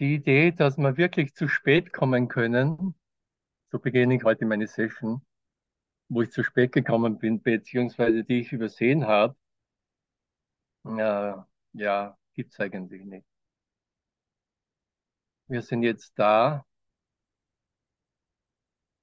[0.00, 2.94] Die Idee, dass wir wirklich zu spät kommen können,
[3.70, 5.22] so beginne ich heute meine Session,
[6.08, 9.36] wo ich zu spät gekommen bin, beziehungsweise die ich übersehen habe,
[10.84, 13.26] ja, ja, gibt's eigentlich nicht.
[15.48, 16.64] Wir sind jetzt da.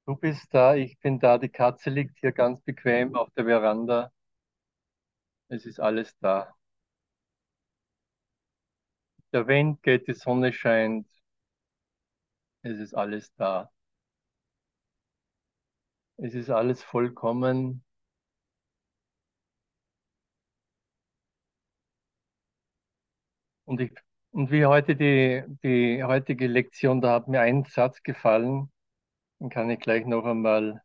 [0.08, 4.12] Du bist da, ich bin da, die Katze liegt hier ganz bequem auf der Veranda.
[5.48, 6.55] Es ist alles da.
[9.36, 11.06] Der Wind geht, die Sonne scheint.
[12.64, 13.70] Es ist alles da.
[16.18, 17.84] Es ist alles vollkommen.
[23.66, 23.92] Und ich,
[24.32, 28.72] und wie heute die, die heutige Lektion, da hat mir ein Satz gefallen,
[29.40, 30.82] den kann ich gleich noch einmal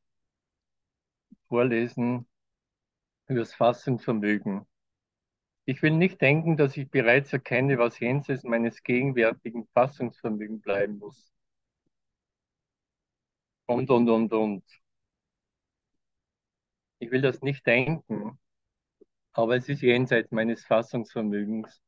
[1.49, 2.27] vorlesen,
[3.29, 4.67] über das Fassungsvermögen.
[5.71, 11.31] Ich will nicht denken, dass ich bereits erkenne, was jenseits meines gegenwärtigen Fassungsvermögens bleiben muss.
[13.67, 14.65] Und, und, und, und.
[16.99, 18.37] Ich will das nicht denken,
[19.33, 21.81] aber es ist jenseits meines Fassungsvermögens.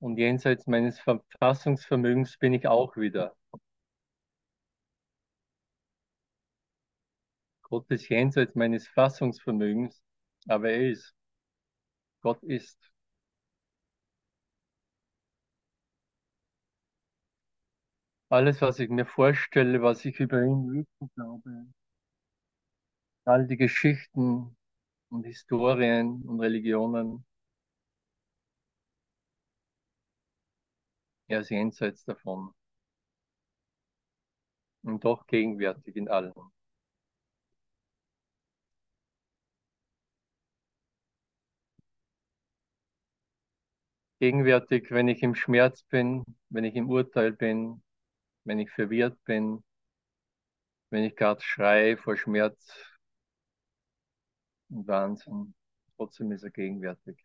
[0.00, 0.98] Und jenseits meines
[1.38, 3.36] Fassungsvermögens bin ich auch wieder.
[7.64, 10.02] Gott ist jenseits meines Fassungsvermögens,
[10.48, 11.14] aber er ist.
[12.22, 12.78] Gott ist.
[18.30, 21.66] Alles, was ich mir vorstelle, was ich über ihn wissen glaube,
[23.24, 24.56] all die Geschichten
[25.10, 27.24] und Historien und Religionen,
[31.26, 32.54] er ist jenseits davon
[34.84, 36.52] und doch gegenwärtig in allem.
[44.22, 47.82] Gegenwärtig, wenn ich im Schmerz bin, wenn ich im Urteil bin,
[48.44, 49.64] wenn ich verwirrt bin,
[50.90, 52.72] wenn ich gerade schreie vor Schmerz
[54.70, 55.54] und Wahnsinn,
[55.96, 57.16] trotzdem ist er gegenwärtig.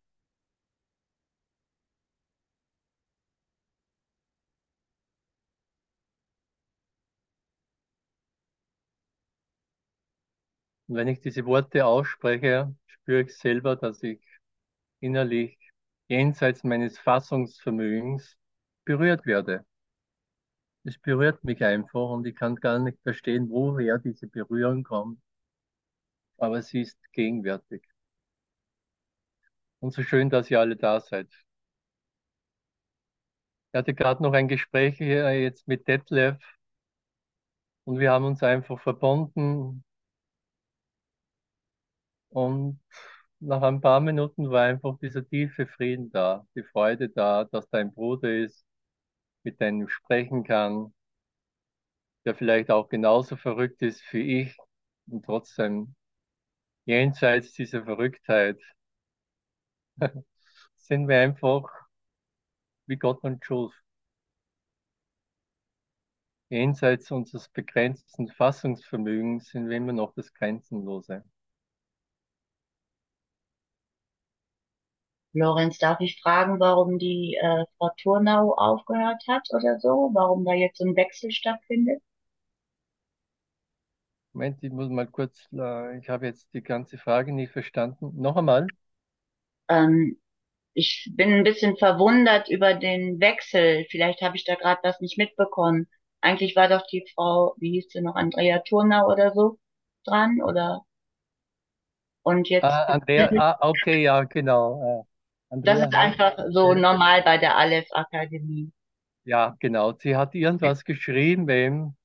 [10.87, 14.21] Und wenn ich diese Worte ausspreche, spüre ich selber, dass ich
[15.01, 15.56] innerlich
[16.07, 18.37] jenseits meines Fassungsvermögens
[18.85, 19.65] berührt werde.
[20.83, 25.21] Es berührt mich einfach und ich kann gar nicht verstehen, woher diese Berührung kommt.
[26.37, 27.83] Aber sie ist gegenwärtig.
[29.79, 31.27] Und so schön, dass ihr alle da seid.
[33.71, 36.37] Ich hatte gerade noch ein Gespräch hier jetzt mit Detlef
[37.85, 39.83] und wir haben uns einfach verbunden
[42.29, 42.79] und
[43.39, 47.91] nach ein paar Minuten war einfach dieser tiefe Frieden da, die Freude da, dass dein
[47.93, 48.63] Bruder ist,
[49.43, 50.93] mit dem sprechen kann,
[52.25, 54.55] der vielleicht auch genauso verrückt ist wie ich
[55.07, 55.95] und trotzdem
[56.85, 58.59] jenseits dieser Verrücktheit
[60.77, 61.63] sind wir einfach
[62.87, 63.73] wie Gott und schuf.
[66.49, 71.23] Jenseits unseres begrenzten Fassungsvermögens sind wir immer noch das Grenzenlose.
[75.39, 80.11] Lorenz, darf ich fragen, warum die äh, Frau Turnau aufgehört hat oder so?
[80.13, 82.01] Warum da jetzt ein Wechsel stattfindet?
[84.31, 88.13] Moment, ich muss mal kurz, äh, ich habe jetzt die ganze Frage nicht verstanden.
[88.21, 88.71] Noch einmal.
[89.69, 90.19] Ähm,
[90.75, 93.85] ich bin ein bisschen verwundert über den Wechsel.
[93.91, 95.87] Vielleicht habe ich da gerade was nicht mitbekommen.
[96.21, 99.59] Eigentlich war doch die Frau, wie hieß sie noch, Andrea Turnau oder so
[100.05, 100.83] dran, oder?
[102.23, 102.69] Und jetzt.
[102.69, 105.07] Ah, Andrea, ah, okay, ja, genau.
[105.49, 108.71] Äh, Das ist einfach so normal bei der Aleph Akademie.
[109.25, 109.93] Ja, genau.
[109.93, 111.95] Sie hat irgendwas geschrieben, wem,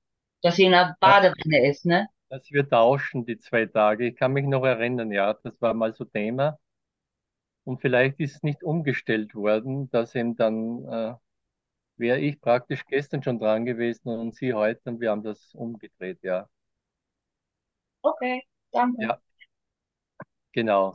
[0.42, 2.06] Dass sie in der Badewanne ist, ne?
[2.30, 4.08] dass wir tauschen die zwei Tage.
[4.08, 6.58] Ich kann mich noch erinnern, ja, das war mal so Thema.
[7.64, 11.14] Und vielleicht ist es nicht umgestellt worden, dass eben dann äh,
[11.98, 16.20] wäre ich praktisch gestern schon dran gewesen und sie heute und wir haben das umgedreht,
[16.22, 16.48] ja.
[18.04, 18.42] Okay,
[18.72, 19.08] danke.
[19.08, 19.20] Ja,
[20.52, 20.94] genau.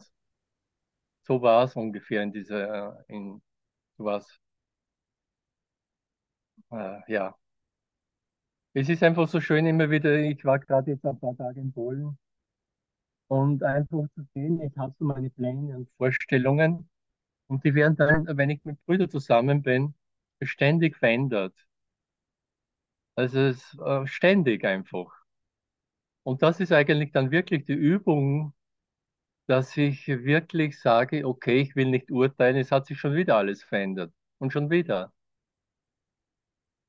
[1.28, 3.42] So war es ungefähr in dieser, äh, in
[3.98, 4.28] sowas.
[6.72, 7.36] Äh, ja.
[8.74, 11.74] Es ist einfach so schön immer wieder, ich war gerade jetzt ein paar Tage in
[11.74, 12.18] Polen
[13.28, 16.90] und einfach zu sehen, ich habe so meine Pläne und Vorstellungen
[17.48, 19.96] und die werden dann, wenn ich mit Brüdern zusammen bin,
[20.44, 21.56] ständig verändert.
[23.16, 25.12] Also es äh, ständig einfach.
[26.24, 28.54] Und das ist eigentlich dann wirklich die Übung,
[29.48, 33.64] dass ich wirklich sage, okay, ich will nicht urteilen, es hat sich schon wieder alles
[33.64, 34.14] verändert.
[34.40, 35.12] Und schon wieder.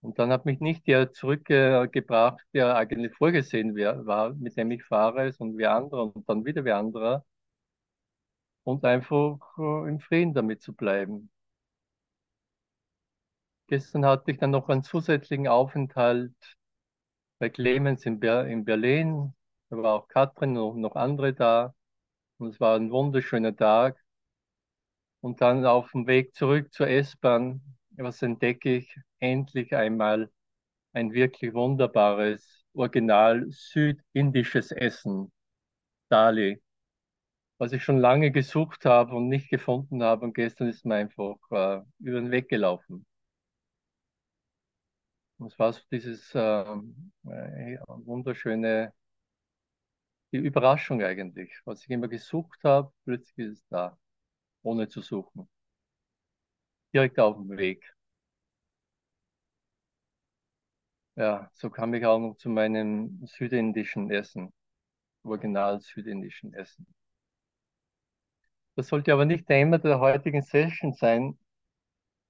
[0.00, 5.32] Und dann hat mich nicht der zurückgebracht, der eigentlich vorgesehen war, mit dem ich fahre,
[5.32, 7.24] sondern wer anderer und dann wieder wer anderer.
[8.64, 11.30] Und einfach äh, im Frieden damit zu bleiben.
[13.68, 16.34] Gestern hatte ich dann noch einen zusätzlichen Aufenthalt
[17.38, 19.34] bei Clemens in, Ber in Berlin.
[19.70, 21.74] Da war auch Katrin und noch andere da.
[22.38, 24.02] Und es war ein wunderschöner Tag.
[25.20, 27.60] Und dann auf dem Weg zurück zur S-Bahn,
[27.96, 28.96] was entdecke ich?
[29.18, 30.30] Endlich einmal
[30.92, 35.32] ein wirklich wunderbares, original südindisches Essen.
[36.10, 36.62] Dali.
[37.58, 40.24] Was ich schon lange gesucht habe und nicht gefunden habe.
[40.26, 43.06] Und gestern ist mir einfach äh, über den Weg gelaufen.
[45.38, 48.92] Und es war so dieses ähm, äh, wunderschöne,
[50.32, 51.52] die Überraschung eigentlich.
[51.66, 53.98] Was ich immer gesucht habe, plötzlich ist es da,
[54.62, 55.48] ohne zu suchen.
[56.92, 57.82] Direkt auf dem Weg.
[61.16, 64.52] Ja, so kam ich auch noch zu meinem südindischen Essen,
[65.24, 66.86] original südindischen Essen.
[68.76, 71.38] Das sollte aber nicht Thema der heutigen Session sein,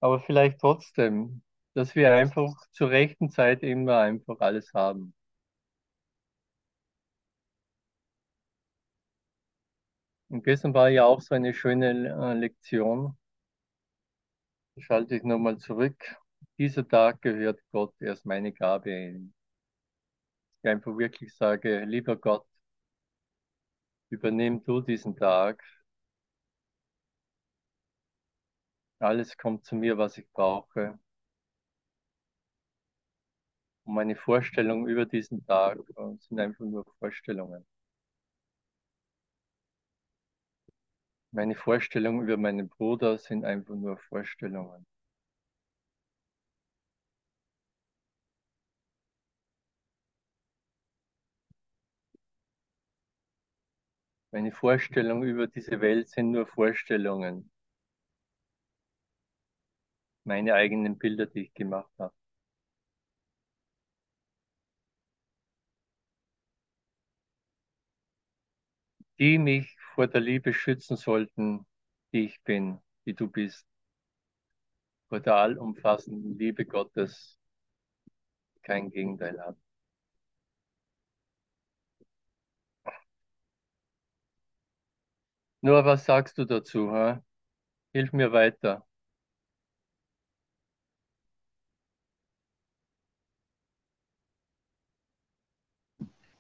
[0.00, 1.42] aber vielleicht trotzdem,
[1.74, 5.14] dass wir einfach zur rechten Zeit immer einfach alles haben.
[10.30, 13.14] Und gestern war ja auch so eine schöne äh, Lektion.
[14.78, 16.16] Schalte ich nochmal zurück.
[16.56, 19.34] Dieser Tag gehört Gott, er ist meine Gabe ihm.
[20.62, 22.46] Ich einfach wirklich sage, lieber Gott,
[24.10, 25.62] übernimm du diesen Tag.
[29.00, 30.96] Alles kommt zu mir, was ich brauche.
[33.86, 37.66] Und meine Vorstellungen über diesen Tag äh, sind einfach nur Vorstellungen.
[41.32, 44.84] Meine Vorstellungen über meinen Bruder sind einfach nur Vorstellungen.
[54.32, 57.50] Meine Vorstellungen über diese Welt sind nur Vorstellungen.
[60.22, 62.14] Meine eigenen Bilder, die ich gemacht habe.
[69.20, 71.66] Die mich vor der Liebe schützen sollten,
[72.12, 73.66] die ich bin, die du bist.
[75.10, 77.36] Vor der allumfassenden Liebe Gottes,
[78.62, 79.56] kein Gegenteil hat.
[85.60, 86.90] Nur was sagst du dazu?
[86.92, 87.20] Hä?
[87.92, 88.86] Hilf mir weiter.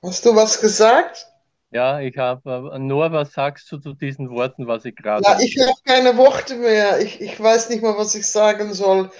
[0.02, 1.28] Hast du was gesagt?
[1.70, 5.22] Ja, ich habe, äh, nur was sagst du zu diesen Worten, was ich gerade.
[5.22, 6.98] Ja, ich habe keine Worte mehr.
[7.00, 9.10] Ich, ich weiß nicht mal, was ich sagen soll.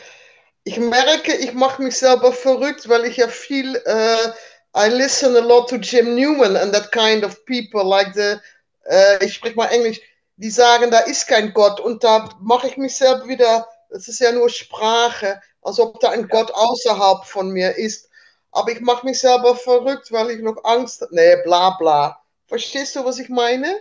[0.64, 4.32] Ich merke, ich mache mich selber verrückt, weil ich ja viel, äh,
[4.76, 8.36] I listen a lot to Jim Newman and that kind of people, like the,
[8.84, 10.00] äh, ich spreche mal Englisch,
[10.36, 14.20] die sagen, da ist kein Gott und da mache ich mich selber wieder, das ist
[14.20, 16.26] ja nur Sprache, als ob da ein Ja.
[16.28, 18.08] Gott außerhalb von mir ist.
[18.52, 22.22] Aber ich mache mich selber verrückt, weil ich noch Angst, nee, bla bla.
[22.48, 23.76] Verstehst du, was ich meine?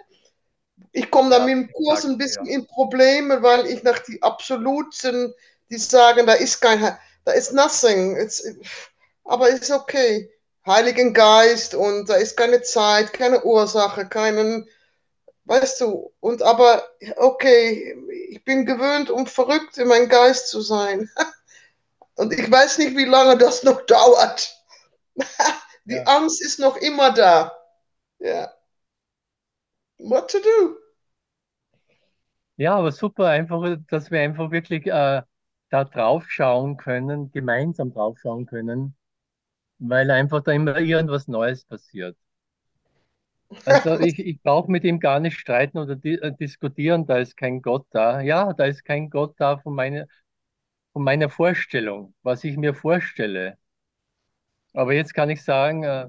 [0.91, 2.47] Ich komme dann Ja, mit dem Kurs ein bisschen ja.
[2.47, 5.33] in Probleme, weil ich nach die Absoluten,
[5.69, 8.17] die sagen, da ist kein, da ist nothing.
[8.17, 8.43] It's,
[9.25, 10.31] aber ist okay.
[10.65, 14.67] Heiligen Geist und da ist keine Zeit, keine Ursache, keinen,
[15.45, 16.83] weißt du, und aber
[17.17, 17.95] okay,
[18.29, 21.09] ich bin gewöhnt, um verrückt in meinem Geist zu sein.
[22.15, 24.55] Und ich weiß nicht, wie lange das noch dauert.
[25.85, 26.07] Die Ja.
[26.07, 27.57] Angst ist noch immer da.
[28.19, 28.53] Ja.
[29.99, 30.77] What to do?
[32.57, 35.21] Ja, aber super, einfach, dass wir einfach wirklich äh,
[35.69, 38.95] da drauf schauen können, gemeinsam drauf schauen können,
[39.79, 42.17] weil einfach da immer irgendwas Neues passiert.
[43.65, 47.37] Also ich, ich brauche mit ihm gar nicht streiten oder di äh, diskutieren, da ist
[47.37, 48.21] kein Gott da.
[48.21, 50.05] Ja, da ist kein Gott da von meiner,
[50.93, 53.57] von meiner Vorstellung, was ich mir vorstelle.
[54.73, 56.07] Aber jetzt kann ich sagen, äh,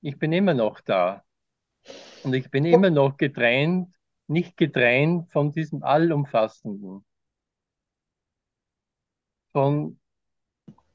[0.00, 1.24] ich bin immer noch da
[2.24, 3.94] und ich bin immer noch getrennt,
[4.26, 7.04] nicht getrennt von diesem Allumfassenden.
[9.52, 9.98] Von,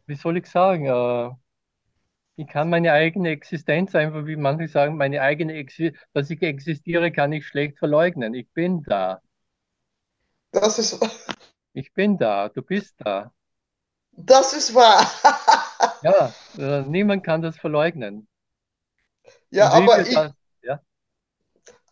[0.08, 1.32] wie soll ich sagen, äh,
[2.38, 7.12] ich kann meine eigene Existenz einfach, wie manche sagen, meine eigene Exi dass ich existiere,
[7.12, 8.34] kann ich schlecht verleugnen.
[8.34, 9.22] Ich bin da.
[10.52, 11.00] Das ist,
[11.74, 12.50] Ich bin da.
[12.50, 13.32] Du bist da.
[14.18, 15.06] das ist wahr.
[16.02, 18.28] Ja, äh, niemand kann das verleugnen.
[19.50, 20.34] Ja, aber ich, das,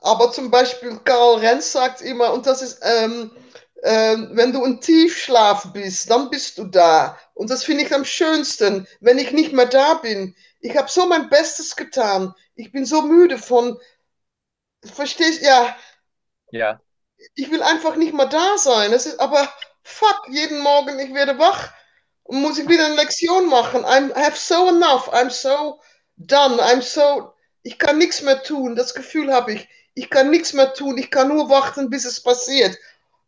[0.04, 3.32] aber zum Beispiel Karl Renz sagt immer, und das ist, ähm,
[3.86, 7.20] Ähm, wenn du in Tiefschlaf bist, dann bist du da.
[7.36, 10.36] Und das finde ich am schönsten, wenn ich nicht mehr da bin.
[10.62, 12.34] Ich habe so mein Bestes getan.
[12.56, 13.78] Ich bin so müde von,
[14.86, 15.76] verstehst ja,
[16.52, 16.82] Ja,
[17.36, 18.94] ich will einfach nicht mehr da sein.
[18.94, 19.48] Es ist aber
[19.84, 21.72] fuck, jeden Morgen ich werde wach
[22.24, 23.84] und muss ich wieder eine Lektion machen.
[23.86, 25.10] I'm, I have so enough.
[25.14, 25.82] I'm so
[26.18, 26.62] done.
[26.62, 27.34] I'm so,
[27.64, 28.76] ich kann nichts mehr tun.
[28.76, 29.68] Das Gefühl habe ich.
[29.96, 30.98] Ich kann nichts mehr tun.
[30.98, 32.78] Ich kann nur warten, bis es passiert.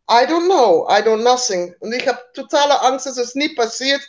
[0.10, 0.88] I don't know.
[0.90, 1.76] I don't nothing.
[1.80, 4.02] Und ich habe totale Angst, dass es nie passiert,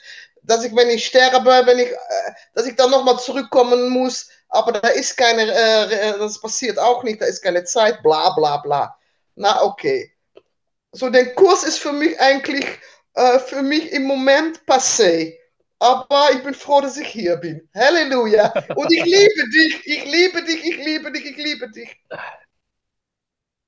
[0.42, 4.28] dass ich, wenn ich sterbe, wenn ich, äh, dass ich dann nochmal zurückkommen muss.
[4.48, 7.20] Aber da ist keine, äh, äh, das passiert auch nicht.
[7.20, 8.02] Da ist keine Zeit.
[8.02, 8.96] Bla bla bla.
[9.34, 10.12] Na okay.
[10.92, 12.66] So, der Kurs ist für mich eigentlich,
[13.14, 15.36] äh, für mich im Moment passé.
[15.78, 17.68] Aber ich bin froh, dass ich hier bin.
[17.74, 18.52] Halleluja.
[18.76, 21.96] Und ich liebe dich, ich liebe dich, ich liebe dich, ich liebe dich.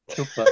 [0.09, 0.45] Super.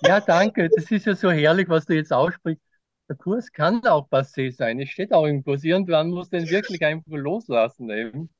[0.00, 0.68] Ja, danke.
[0.70, 2.62] Das ist ja so herrlich, was du jetzt aussprichst.
[3.08, 4.80] Der Kurs kann auch passé sein.
[4.80, 5.64] Es steht auch im Kurs.
[5.64, 8.30] Irgendwann muss den wirklich einfach loslassen eben.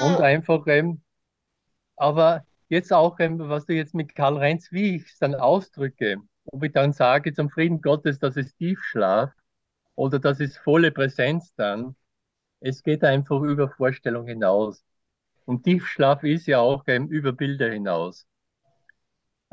[0.00, 1.04] Und Ja, einfach eben,
[1.96, 6.18] aber jetzt auch eben, was du jetzt mit Karl Renz, wie ich es dann ausdrücke,
[6.46, 9.32] ob ich dann sage zum Frieden Gottes, dass es Tiefschlaf
[9.96, 11.96] oder das ist volle Präsenz dann.
[12.60, 14.84] Es geht einfach über Vorstellung hinaus.
[15.46, 18.26] Und Tiefschlaf ist ja auch eben über Bilder hinaus.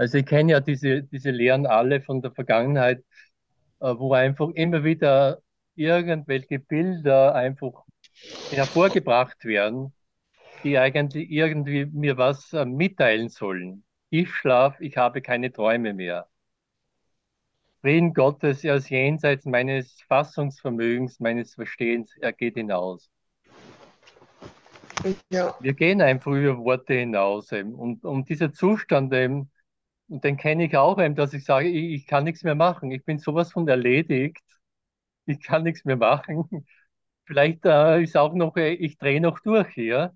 [0.01, 3.03] Also ich kenne ja diese, diese Lehren alle von der Vergangenheit,
[3.81, 5.43] äh, wo einfach immer wieder
[5.75, 7.83] irgendwelche Bilder einfach
[8.49, 9.93] hervorgebracht werden,
[10.63, 13.83] die eigentlich irgendwie mir was äh, mitteilen sollen.
[14.09, 16.27] Tiefschlaf, ich habe keine Träume mehr.
[17.81, 23.11] Frieden Gottes, er ist jenseits meines Fassungsvermögens, meines Verstehens, er geht hinaus.
[25.29, 25.55] ja.
[25.59, 27.75] Wir gehen einfach über Worte hinaus eben.
[27.75, 29.51] Und, und dieser Zustand eben,
[30.11, 32.91] und den kenne ich auch eben, dass ich sage, ich, ich kann nichts mehr machen.
[32.91, 34.43] Ich bin sowas von erledigt.
[35.25, 36.49] Ich kann nichts mehr machen.
[37.25, 40.15] Vielleicht äh, ist auch noch, äh, ich drehe noch durch hier.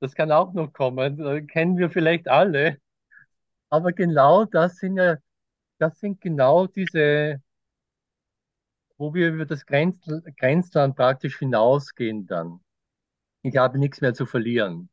[0.00, 1.20] Das kann auch noch kommen.
[1.20, 2.78] Äh, kennen wir vielleicht alle.
[3.70, 5.18] Aber genau das sind ja,
[5.78, 7.42] das sind genau diese,
[8.98, 9.98] wo wir über das Grenz,
[10.38, 12.60] Grenzland praktisch hinausgehen dann.
[13.42, 14.90] Ich habe nichts mehr zu verlieren.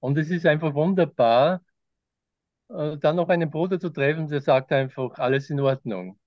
[0.00, 1.62] Und es ist einfach wunderbar,
[2.68, 6.18] dann noch einen Bruder zu treffen, der sagt einfach, alles in Ordnung.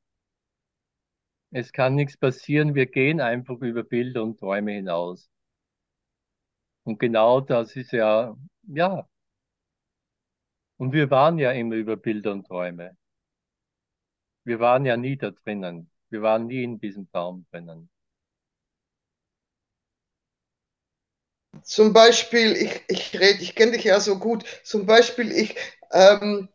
[1.52, 5.30] Es kann nichts passieren, wir gehen einfach über Bilder und Träume hinaus.
[6.84, 8.36] Und genau das ist ja,
[8.68, 9.08] ja,
[10.78, 12.98] und wir waren ja immer über Bilder und Träume.
[14.44, 15.90] Wir waren ja nie da drinnen.
[16.10, 17.90] Wir waren nie in diesem Traum drinnen.
[21.64, 24.44] Zum Beispiel, ich, ich rede, ich kenne dich ja so gut.
[24.64, 25.56] Zum Beispiel, ich,
[25.92, 26.50] ähm,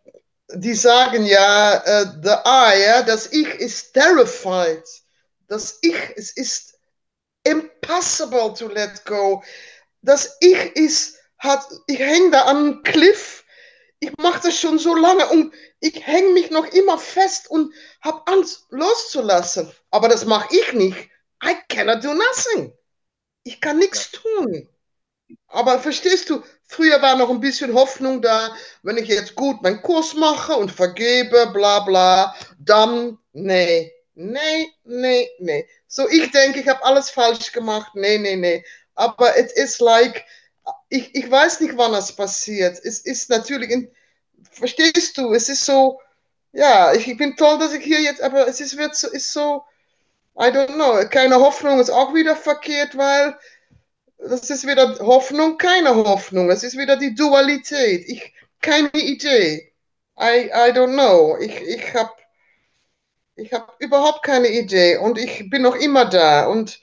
[0.55, 4.85] die sagen ja, äh, the I, ja, das Ich ist terrified.
[5.49, 6.79] Das Ich, es ist
[7.45, 9.43] impossible to let go.
[10.03, 13.45] Das Ich ist, hat, ich hänge da an einem Cliff.
[14.01, 18.23] Ich mache das schon so lange und ich hänge mich noch immer fest und habe
[18.27, 19.73] Angst loszulassen.
[19.91, 21.11] Aber das mache ich nicht.
[21.45, 22.73] I cannot do nothing.
[23.45, 24.69] Ich kann nichts tun.
[25.49, 29.83] Aber verstehst du, früher war noch ein bisschen Hoffnung da, wenn ich jetzt gut meinen
[29.83, 35.67] Kurs mache und vergebe, bla bla, dann, nee, nee, nee, nee.
[35.89, 38.65] So, ich denke, ich habe alles falsch gemacht, nee, nee, nee.
[38.95, 40.25] Aber es ist like,
[40.89, 42.79] ich, ich weiß nicht, wann das passiert.
[42.85, 43.91] Es ist natürlich, in,
[44.51, 46.01] verstehst du, es ist so,
[46.53, 49.33] ja, ich, ich bin toll, dass ich hier jetzt, aber es ist, wird so, ist
[49.33, 49.63] so,
[50.39, 53.39] I don't know, keine Hoffnung ist auch wieder verkehrt, weil
[54.19, 56.51] das ist wieder Hoffnung, keine Hoffnung.
[56.51, 58.09] Es ist wieder die Dualität.
[58.09, 59.73] Ich, keine Idee.
[60.19, 61.37] I, I don't know.
[61.39, 62.13] Ich, ich habe
[63.37, 66.81] ich hab überhaupt keine Idee und ich bin noch immer da und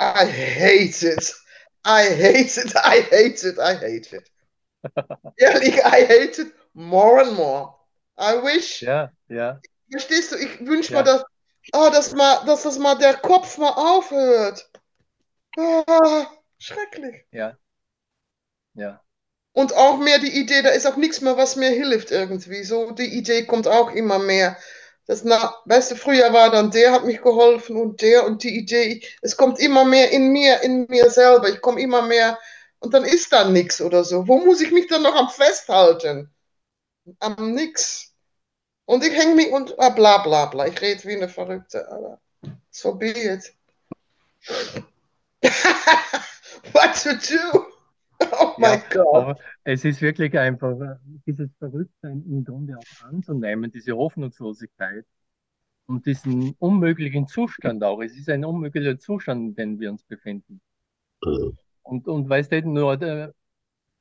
[0.00, 1.34] I hate it.
[1.86, 2.74] I hate it.
[2.74, 3.58] I hate it.
[3.58, 4.30] I hate it.
[5.38, 7.74] Ehrlich, I hate it more and more.
[8.18, 11.24] I wish, ja, ja, verstehst du, ich wünsche mir, ja, dass,
[11.74, 14.70] oh, dass, mal, dass das mal der Kopf mal aufhört.
[15.58, 17.26] Ah, schrecklich.
[17.32, 17.58] ja,
[18.74, 19.02] ja,
[19.52, 22.62] Und auch mehr die Idee, da ist auch nichts mehr, was mir hilft irgendwie.
[22.64, 24.56] So, die Idee kommt auch immer mehr.
[25.06, 28.56] Das na, weißt du, früher war dann der hat mich geholfen und der und die
[28.58, 31.48] Idee, es kommt immer mehr in mir, in mir selber.
[31.48, 32.38] Ich komme immer mehr
[32.80, 34.26] und dann ist da nichts oder so.
[34.28, 36.30] Wo muss ich mich dann noch am festhalten?
[37.20, 38.14] Am nix.
[38.86, 40.66] Und ich hänge mich und ah, bla bla bla.
[40.68, 42.20] Ich rede wie eine Verrückte, aber
[42.70, 43.54] so be it.
[46.72, 47.66] What to do?
[48.32, 49.38] Oh mein Ja, Gott.
[49.64, 55.04] es ist wirklich einfach äh, dieses Verrücktsein im Grunde auch anzunehmen, diese Hoffnungslosigkeit
[55.86, 58.00] und diesen unmöglichen Zustand auch.
[58.02, 60.60] Es ist ein unmöglicher Zustand, in dem wir uns befinden.
[61.82, 63.34] Und, und weißt du, nur der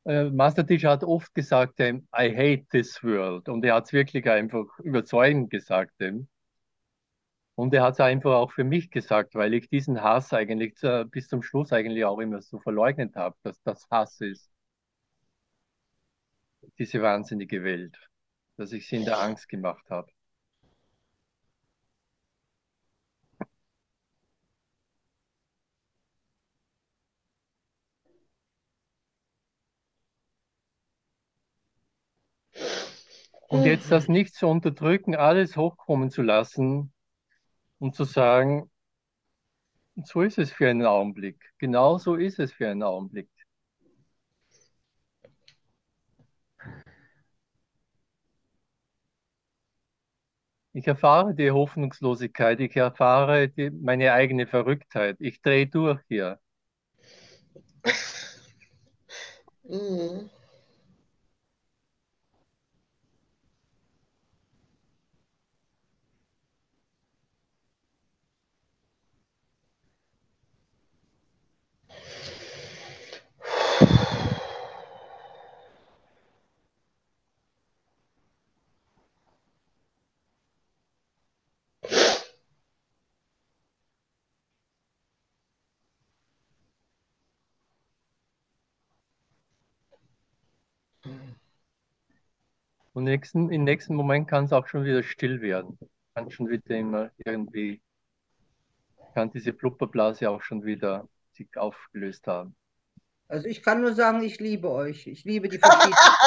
[0.06, 3.50] äh, Master Teacher hat oft gesagt, ähm, I hate this world.
[3.50, 5.94] Und er hat es wirklich einfach überzeugend gesagt.
[6.00, 6.28] ähm.
[7.56, 11.06] Und er hat es einfach auch für mich gesagt, weil ich diesen Hass eigentlich zu,
[11.06, 14.52] bis zum Schluss eigentlich auch immer so verleugnet habe, dass das Hass ist,
[16.80, 17.98] diese wahnsinnige Welt,
[18.58, 20.12] dass ich sie in der Angst gemacht habe.
[33.48, 36.92] Und jetzt das nicht zu unterdrücken, alles hochkommen zu lassen
[37.86, 38.70] und zu sagen,
[40.04, 41.38] so ist es für einen Augenblick.
[41.60, 43.30] Genau so ist es für einen Augenblick.
[50.74, 55.18] Ich erfahre die Hoffnungslosigkeit, ich erfahre die, meine eigene Verrücktheit.
[55.20, 56.40] Ich drehe durch hier.
[59.68, 60.35] Mhm.
[92.96, 95.78] Und nächsten, im nächsten Moment kann es auch schon wieder still werden.
[96.16, 97.82] Kann schon wieder immer irgendwie,
[99.16, 102.56] kann diese Blubberblase auch schon wieder sich aufgelöst haben.
[103.28, 105.08] Also ich kann nur sagen, ich liebe euch.
[105.08, 105.96] Ich liebe die verschiedenen.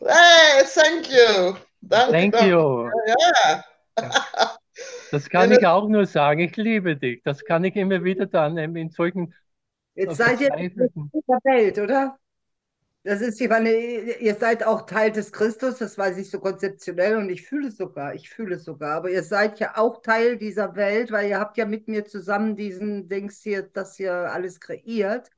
[0.00, 1.56] Hey, thank you.
[1.82, 2.48] Danke, Thank danke.
[2.48, 2.90] you.
[3.06, 3.64] Ja.
[5.10, 6.40] Das kann Ja, ich auch nur sagen.
[6.40, 7.22] Ich liebe dich.
[7.24, 9.34] Das kann ich immer wieder dann ähm, in solchen
[9.94, 12.18] Jetzt seid ihr in dieser Welt, oder?
[13.02, 17.16] Das ist, ich meine, ihr seid auch Teil des Christus, das weiß ich so konzeptionell
[17.16, 18.96] und ich fühle es sogar, ich fühle es sogar.
[18.96, 22.56] Aber ihr seid ja auch Teil dieser Welt, weil ihr habt ja mit mir zusammen
[22.56, 25.30] diesen Dings hier, das hier alles kreiert.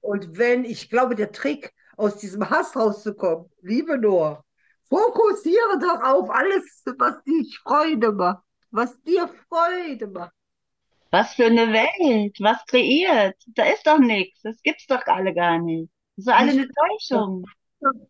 [0.00, 4.44] Und wenn, ich glaube, der Trick, aus diesem Hass rauszukommen, liebe Noah,
[4.88, 8.42] fokussiere doch auf alles, was dich Freude macht,
[8.72, 10.32] was dir Freude macht.
[11.12, 13.36] Was für eine Welt, was kreiert.
[13.54, 15.92] Da ist doch nichts, das gibt's doch alle gar nicht.
[16.24, 17.44] Das ist eine Täuschung.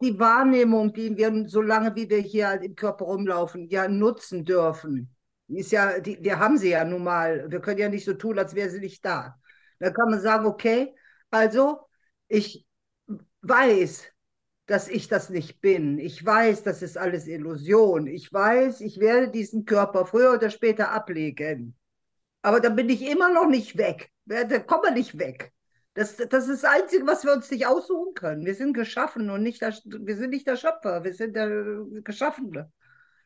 [0.01, 5.15] die Wahrnehmung, die wir, solange wie wir hier im Körper rumlaufen, ja nutzen dürfen,
[5.49, 7.51] ist ja, die, wir haben sie ja nun mal.
[7.51, 9.37] Wir können ja nicht so tun, als wäre sie nicht da.
[9.79, 10.95] Da kann man sagen, okay,
[11.31, 11.81] also
[12.29, 12.67] ich
[13.43, 14.05] weiß,
[14.67, 15.99] dass ich das nicht bin.
[15.99, 18.07] Ich weiß, das ist alles Illusion.
[18.07, 21.77] Ich weiß, ich werde diesen Körper früher oder später ablegen.
[22.43, 24.11] Aber da bin ich immer noch nicht weg.
[24.25, 25.53] Da kommen wir nicht weg.
[25.95, 28.47] Das, das ist das Einzige, was wir uns nicht aussuchen können.
[28.47, 31.49] Wir sind geschaffen und nicht der, wir sind nicht der Schöpfer, wir sind der
[32.03, 32.73] Geschaffene.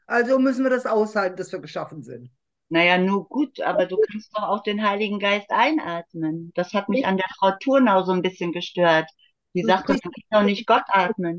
[0.07, 2.31] Also müssen wir das aushalten, dass wir geschaffen sind.
[2.69, 6.51] Naja, nur gut, aber du kannst doch auch den Heiligen Geist einatmen.
[6.57, 9.09] Das hat mich an der Frau Thurnau so ein bisschen gestört.
[9.55, 11.39] Die Du sagte, sprichst- man kann doch nicht Gott atmen.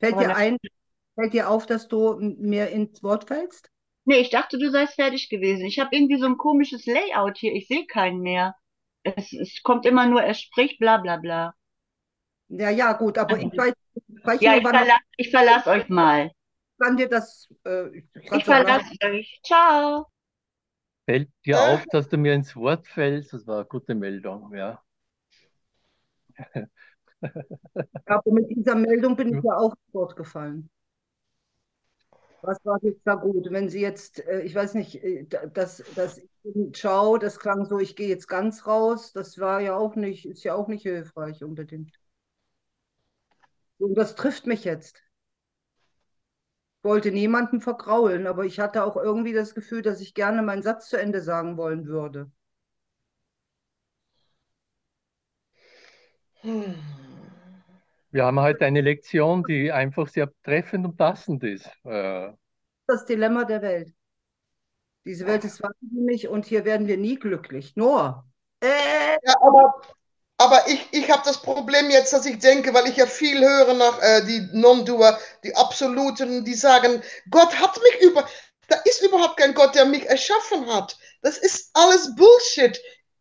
[0.00, 0.56] Fällt Aber dir ein,
[1.14, 3.70] fällt dir auf, dass du mir ins Wort fällst?
[4.04, 5.64] Nee, ich dachte, du seist fertig gewesen.
[5.66, 7.52] Ich habe irgendwie so ein komisches Layout hier.
[7.52, 8.54] Ich sehe keinen mehr.
[9.02, 11.54] Es, es kommt immer nur, er spricht, bla bla bla.
[12.48, 13.74] Ja, ja, gut, aber ich weiß,
[14.24, 16.30] weiß Ja, nur, ich wann, verlasse ich verlass euch mal.
[16.78, 17.48] wann dir das.
[17.64, 19.40] Äh, ich Ich verlasse euch.
[19.44, 20.06] Ciao.
[21.06, 21.60] Fällt dir Äh.
[21.60, 23.32] auf, dass du mir ins Wort fällst?
[23.32, 24.80] Das war eine gute Meldung, ja.
[28.06, 30.68] Aber mit dieser Meldung bin ich ja auch ins Wort gefallen.
[32.40, 33.50] Was war jetzt da gut?
[33.50, 36.20] Wenn Sie jetzt, äh, ich weiß nicht, da- das, das
[36.72, 40.44] Ciao, das klang so, ich gehe jetzt ganz raus, das war ja auch nicht, ist
[40.44, 41.98] ja auch nicht hilfreich unbedingt.
[43.78, 45.02] Und das trifft mich jetzt.
[46.80, 50.64] Ich wollte niemanden vergraulen, aber ich hatte auch irgendwie das Gefühl, dass ich gerne meinen
[50.64, 52.32] Satz zu Ende sagen wollen würde.
[56.42, 56.74] Hm.
[58.10, 61.66] Wir haben heute eine Lektion, die einfach sehr treffend und passend ist.
[61.84, 62.30] Äh,
[62.86, 63.92] Das Dilemma der Welt.
[65.04, 67.76] Diese Welt ist wahnsinnig und hier werden wir nie glücklich.
[67.76, 68.26] Noah.
[68.60, 69.80] Äh, Ja, aber,
[70.38, 73.74] aber ich, ich habe das Problem jetzt, dass ich denke, weil ich ja viel höre
[73.74, 78.26] nach äh, die Non-Doer, die Absoluten, die sagen, Gott hat mich über.
[78.68, 80.98] Da ist überhaupt kein Gott, der mich erschaffen hat.
[81.22, 82.78] Das ist alles Bullshit.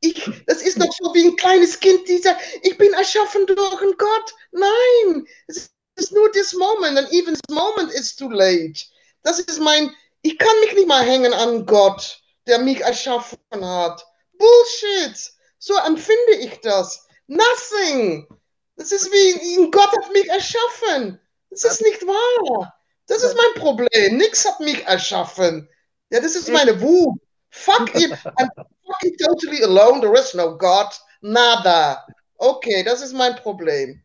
[0.10, 3.82] Ich, das ist noch so wie ein kleines Kind, die sagt, ich bin erschaffen durch
[3.82, 4.34] einen Gott.
[4.52, 8.86] Nein, es ist nur this moment and even this moment is too late.
[9.24, 14.06] Das ist mein, ich kann mich nicht mal hängen an Gott, der mich erschaffen hat.
[14.38, 15.32] Bullshit.
[15.60, 17.08] So empfinde ich das.
[17.28, 18.28] Nothing.
[18.76, 21.20] Das ist wie, ein Gott hat mich erschaffen.
[21.50, 22.74] Das ist nicht wahr.
[23.08, 24.18] Das ist mein Problem.
[24.18, 25.70] Nichts hat mich erschaffen.
[26.10, 27.20] Ja, das ist meine Wut.
[27.50, 28.12] Fuck it.
[28.12, 28.50] I'm
[28.86, 30.02] fucking totally alone.
[30.02, 30.88] There is no God.
[31.22, 32.06] Nada.
[32.40, 34.04] Okay, das ist mein Problem.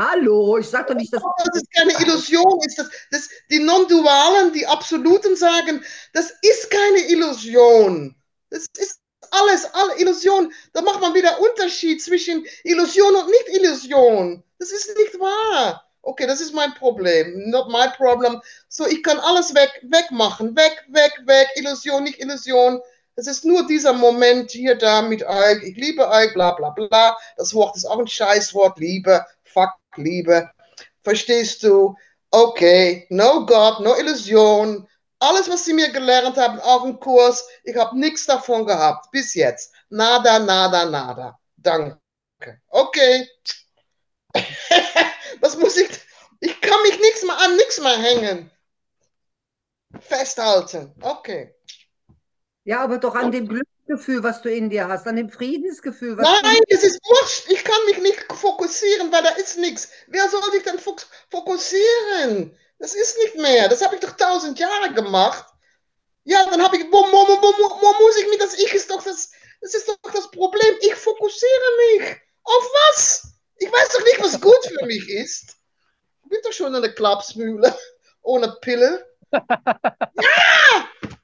[0.00, 1.22] Hallo, ich sag doch nicht, dass.
[1.22, 2.60] Das ist keine Illusion.
[2.64, 8.14] Ist das, das, die Non-Dualen, die Absoluten sagen, das ist keine Illusion.
[8.50, 10.52] Das ist alles, alle Illusion.
[10.72, 14.42] Da macht man wieder Unterschied zwischen Illusion und Nicht-Illusion.
[14.58, 15.87] Das ist nicht wahr.
[16.02, 17.50] Okay, das ist mein Problem.
[17.50, 18.40] Not my problem.
[18.68, 20.56] So, ich kann alles weg, wegmachen.
[20.56, 21.48] Weg, weg, weg.
[21.56, 22.80] Illusion, nicht Illusion.
[23.16, 25.62] Es ist nur dieser Moment hier da mit euch.
[25.64, 27.16] Ich liebe euch, bla, bla, bla.
[27.36, 28.78] Das Wort ist auch ein Scheißwort.
[28.78, 29.24] Liebe.
[29.42, 30.50] Fuck, Liebe.
[31.02, 31.96] Verstehst du?
[32.30, 33.06] Okay.
[33.10, 34.86] No God, no Illusion.
[35.18, 39.10] Alles, was sie mir gelernt haben auf dem Kurs, ich habe nichts davon gehabt.
[39.10, 39.72] Bis jetzt.
[39.88, 41.38] Nada, nada, nada.
[41.56, 41.98] Danke.
[42.68, 43.28] Okay.
[45.40, 45.88] Was muss ich?
[46.40, 48.50] Ich kann mich nichts mehr an nichts mehr hängen.
[50.00, 50.94] Festhalten.
[51.00, 51.54] Okay.
[52.64, 56.18] Ja, aber doch an dem Glücksgefühl, was du in dir hast, an dem Friedensgefühl.
[56.18, 57.50] Was Nein, es ist wurscht.
[57.50, 59.90] Ich kann mich nicht fokussieren, weil da ist nichts.
[60.06, 60.78] Wer soll sich denn
[61.30, 62.56] fokussieren?
[62.78, 63.68] Das ist nicht mehr.
[63.68, 65.46] Das habe ich doch tausend Jahre gemacht.
[66.24, 69.02] Ja, dann habe ich, wo, wo, wo, wo, muss ich mich, das Ich ist doch
[69.02, 69.30] das,
[69.62, 70.76] das ist doch das Problem.
[70.80, 72.16] Ich fokussiere mich.
[72.44, 73.27] Auf was?
[73.58, 75.56] Ich weiß doch nicht, was gut für mich ist.
[76.24, 77.74] Ich bin doch schon in der Klapsmühle.
[78.22, 79.04] Ohne Pille.
[79.32, 79.46] ja!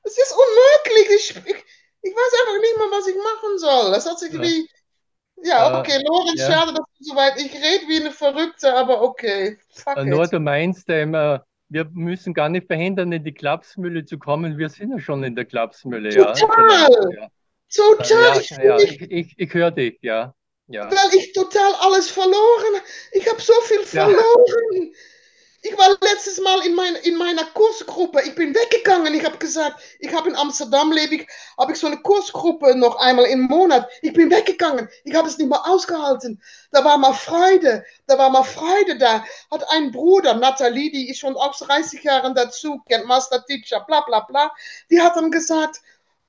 [0.03, 1.17] Es ist unmöglich.
[1.17, 1.65] Ich, ich,
[2.03, 3.93] ich, weiß einfach nicht mehr, was ich machen soll.
[3.93, 4.43] Das hat sich ja.
[4.43, 4.69] wie.
[5.43, 6.53] Ja, okay, Lorenz, ja.
[6.53, 7.37] schade, dass du so weit.
[7.39, 9.59] Ich rede wie eine Verrückte, aber okay.
[9.75, 11.13] Fuck äh, Nur du meinst, ähm,
[11.69, 14.59] wir müssen gar nicht verhindern, in die Klapsmühle zu kommen.
[14.59, 16.11] Wir sind ja schon in der Klapsmühle.
[16.11, 16.89] Total!
[17.17, 17.29] Ja.
[17.75, 18.43] Total!
[18.63, 20.35] Ja, ich, ich, ich höre dich, ja.
[20.67, 20.91] Ja.
[20.91, 22.81] Weil ich total alles verloren.
[23.13, 24.17] Ich habe so viel verloren.
[24.73, 24.91] Ja.
[25.67, 28.21] Ich war letztes Mal in, mein, in meiner Kursgruppe.
[28.27, 29.15] Ich bin weggegangen.
[29.15, 32.97] Ich habe gesagt, ich habe in Amsterdam lebe ich, habe ich so eine Kursgruppe noch
[32.97, 33.89] einmal im Monat.
[34.03, 34.91] Ich bin weggegangen.
[35.05, 36.43] Ich habe es nicht mehr ausgehalten.
[36.71, 37.83] Da war mal Freude.
[38.07, 39.25] Da war mal Freude da.
[39.51, 44.03] Hat ein Bruder, Nathalie, die ist schon auch 30 Jahre dazu, kennt Master Teacher, bla
[44.03, 44.53] bla bla.
[44.91, 45.81] Die hat dann gesagt,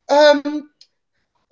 [0.07, 0.69] ähm,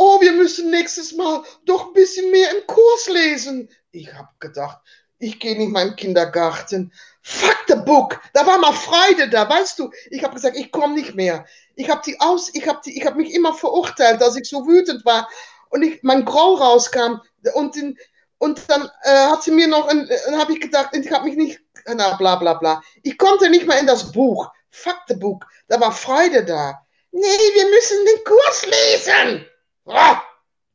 [0.03, 3.69] oh, wir müssen nächstes Mal doch ein bisschen mehr im Kurs lesen.
[3.91, 4.79] Ich habe gedacht,
[5.19, 6.91] ich gehe nicht mal im Kindergarten.
[7.21, 8.19] Fuck the book.
[8.33, 9.89] Da war mal Freude da, weißt du.
[10.09, 11.45] Ich habe gesagt, ich komme nicht mehr.
[11.75, 14.67] Ich habe die aus, ich habe die, ich habe mich immer verurteilt, dass ich so
[14.67, 15.29] wütend war
[15.69, 17.21] und ich mein Grau rauskam
[17.53, 17.97] und den,
[18.39, 21.61] und dann äh, hat sie mir noch, dann habe ich gedacht, ich habe mich nicht,
[21.85, 22.81] na bla bla bla.
[23.03, 24.51] Ich konnte nicht mehr in das Buch.
[24.69, 25.45] Fuck the book.
[25.69, 26.81] Da war Freude da.
[27.11, 29.45] Nee, wir müssen den Kurs lesen.
[29.85, 30.21] Oh,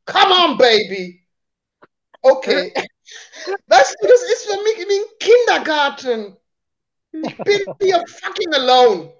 [0.05, 1.25] come on, baby.
[2.23, 2.73] Okay.
[3.67, 6.37] Weißt du, das ist für mich wie ein Kindergarten.
[7.11, 9.13] Ich bin hier fucking alone.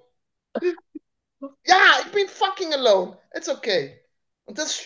[1.64, 3.18] Ja, ich bin fucking alone.
[3.32, 4.00] It's okay.
[4.44, 4.84] Und das.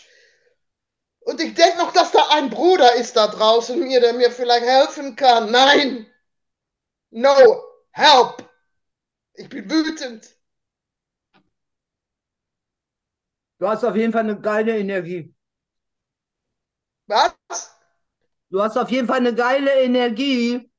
[1.21, 4.65] Und ich denke noch, dass da ein Bruder ist da draußen mir, der mir vielleicht
[4.67, 5.51] helfen kann.
[5.51, 6.07] Nein.
[7.11, 7.65] No.
[7.93, 8.49] Help.
[9.35, 10.29] Ich bin wütend.
[13.65, 15.35] Du hast auf jeden Fall eine geile Energie.
[17.07, 17.35] Was?
[18.51, 20.71] Du hast auf jeden Fall eine geile Energie.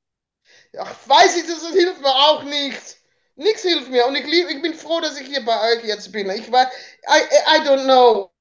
[0.78, 2.98] Ach, weiß ich, das hilft mir auch nichts.
[3.38, 4.06] Nichts hilft mir.
[4.06, 6.30] Und ich, lieb, ich bin froh, dass ich hier bei euch jetzt bin.
[6.30, 6.68] Ich weiß,
[7.08, 8.32] I, I don't know.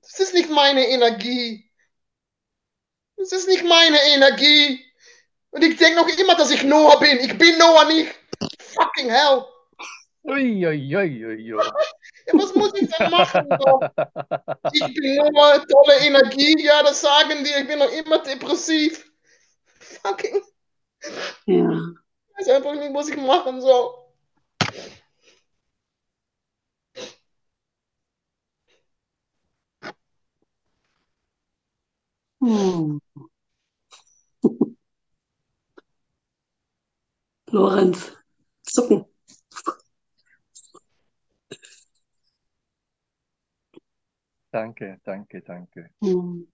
[0.00, 1.70] Das ist nicht meine Energie.
[3.18, 4.82] Das ist nicht meine Energie.
[5.50, 7.18] Und ich denke noch immer, dass ich Noah bin.
[7.20, 8.14] Ich bin Noah nicht.
[8.60, 9.44] Fucking hell.
[10.24, 10.96] Uiuiuiui.
[10.96, 11.95] Ui, ui, ui.
[12.32, 13.48] Was muss ich denn machen?
[14.72, 19.10] Ich bin nur tolle Energie, ja, das sagen die, ich bin noch immer depressiv.
[19.80, 20.42] Fucking.
[21.46, 21.70] Ja.
[22.38, 23.90] Ich weiß einfach nicht, was ich machen soll.
[32.40, 32.98] Hm.
[37.50, 38.12] Lorenz,
[38.62, 39.04] zucken.
[44.56, 45.90] Danke, danke, danke.
[46.00, 46.46] Mhm.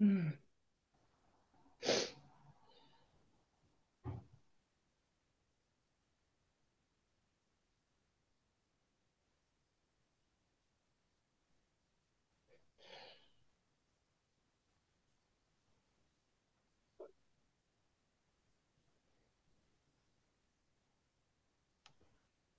[0.00, 0.32] Hm.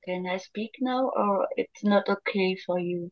[0.05, 3.11] Can I speak now or it's not okay for you?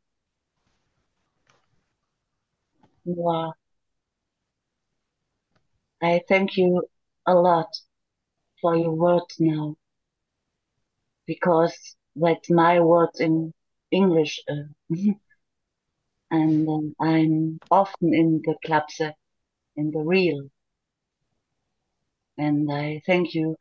[3.06, 3.54] Wow.
[6.02, 6.84] I thank you
[7.26, 7.68] a lot
[8.62, 9.76] for your words now
[11.26, 13.54] because that's my words in
[13.92, 14.42] English.
[14.50, 14.64] Uh,
[16.32, 19.14] and um, I'm often in the klapse,
[19.76, 20.50] in the real.
[22.38, 23.58] And I thank you.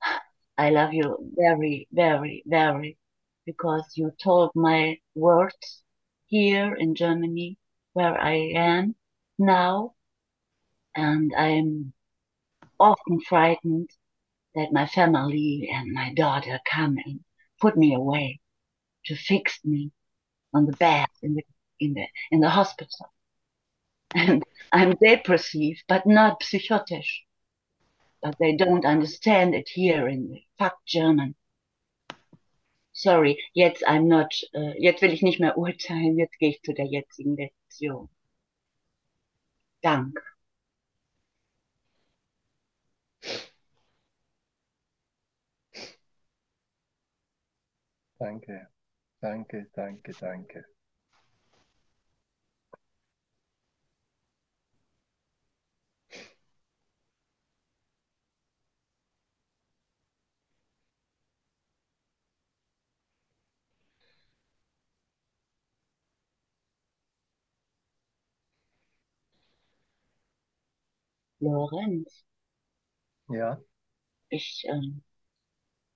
[0.58, 2.98] I love you very, very, very
[3.46, 5.82] because you told my words
[6.26, 7.58] here in Germany
[7.94, 8.94] where I am
[9.38, 9.94] now.
[10.94, 11.92] And I'm
[12.78, 13.90] often frightened
[14.54, 17.20] that my family and my daughter come and
[17.60, 18.40] put me away
[19.06, 19.92] to fix me
[20.52, 21.42] on the bed in the
[21.80, 23.12] in the in the hospital.
[24.14, 27.06] And I'm depressive, but not psychotic.
[28.22, 31.34] But they don't understand it here in the fuck German.
[32.92, 36.72] Sorry, jetzt I'm not, äh, jetzt will ich nicht mehr urteilen, jetzt gehe ich zu
[36.74, 38.08] der jetzigen Lektion.
[39.82, 40.31] Danke.
[48.22, 48.68] Danke,
[49.20, 50.64] danke, danke, danke.
[71.42, 72.24] Lorenz,
[73.28, 73.60] Ja,
[74.30, 75.02] ich, ähm,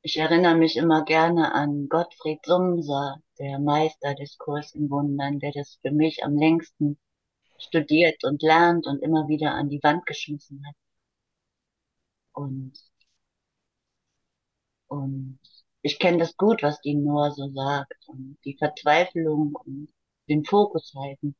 [0.06, 5.50] ich erinnere mich immer gerne an Gottfried Sumser, der Meister des Kurs in Wundern, der
[5.50, 6.96] das für mich am längsten
[7.58, 10.76] studiert und lernt und immer wieder an die Wand geschmissen hat.
[12.34, 12.74] Und,
[14.88, 15.40] und
[15.82, 19.88] ich kenne das gut, was die Noah so sagt und die Verzweiflung und
[20.28, 21.34] den Fokus halten.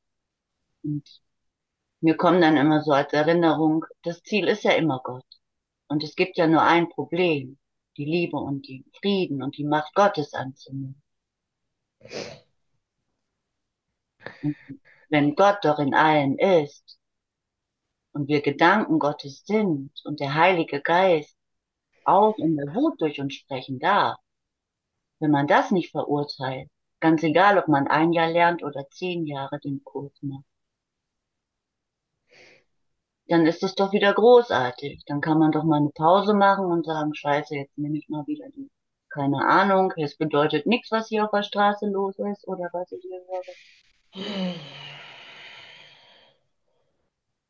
[0.82, 1.08] Und
[2.00, 5.24] mir kommen dann immer so als Erinnerung, das Ziel ist ja immer Gott.
[5.88, 7.58] Und es gibt ja nur ein Problem,
[7.96, 11.02] die Liebe und den Frieden und die Macht Gottes anzunehmen.
[14.42, 14.56] Und
[15.08, 16.98] wenn Gott doch in allen ist
[18.12, 21.36] und wir Gedanken Gottes sind und der Heilige Geist
[22.04, 24.18] auch in der Wut durch uns sprechen darf,
[25.18, 29.58] wenn man das nicht verurteilt, ganz egal, ob man ein Jahr lernt oder zehn Jahre
[29.60, 30.44] den Kurs macht,
[33.28, 35.04] dann ist es doch wieder großartig.
[35.06, 38.26] Dann kann man doch mal eine Pause machen und sagen, scheiße, jetzt nehme ich mal
[38.26, 38.70] wieder die,
[39.08, 43.02] keine Ahnung, es bedeutet nichts, was hier auf der Straße los ist oder was ich
[43.02, 44.54] hier höre.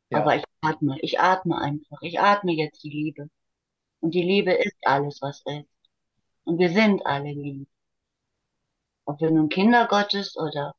[0.09, 0.19] Ja.
[0.21, 2.01] Aber ich atme, ich atme einfach.
[2.01, 3.29] Ich atme jetzt die Liebe.
[3.99, 5.67] Und die Liebe ist alles, was ist.
[6.45, 7.67] Und wir sind alle lieb.
[9.05, 10.73] Ob wir nun Kinder Gottes oder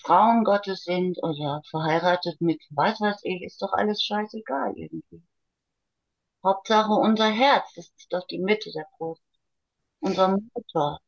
[0.00, 5.22] Frauen Gottes sind oder verheiratet mit was weiß ich, ist doch alles scheißegal irgendwie.
[6.44, 9.22] Hauptsache unser Herz, das ist doch die Mitte der Brust.
[10.00, 11.00] Unser Motor.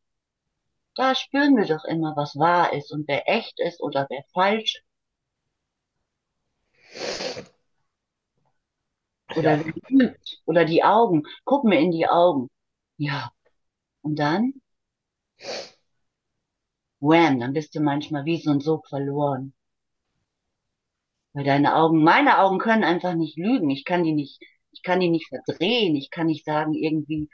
[0.95, 4.83] Da spüren wir doch immer, was wahr ist und wer echt ist oder wer falsch
[6.95, 7.53] ist.
[9.37, 10.13] Oder Ja.
[10.47, 11.25] Oder die Augen.
[11.45, 12.49] Guck mir in die Augen.
[12.97, 13.33] Ja.
[14.03, 14.55] Und dann?
[17.03, 19.53] Wham, dann bist du manchmal wie so ein Sog verloren.
[21.35, 23.71] Weil deine Augen, meine Augen können einfach nicht lügen.
[23.71, 25.97] Ich kann die nicht, ich kann die nicht verdrehen.
[25.97, 27.29] Ich kann nicht sagen irgendwie,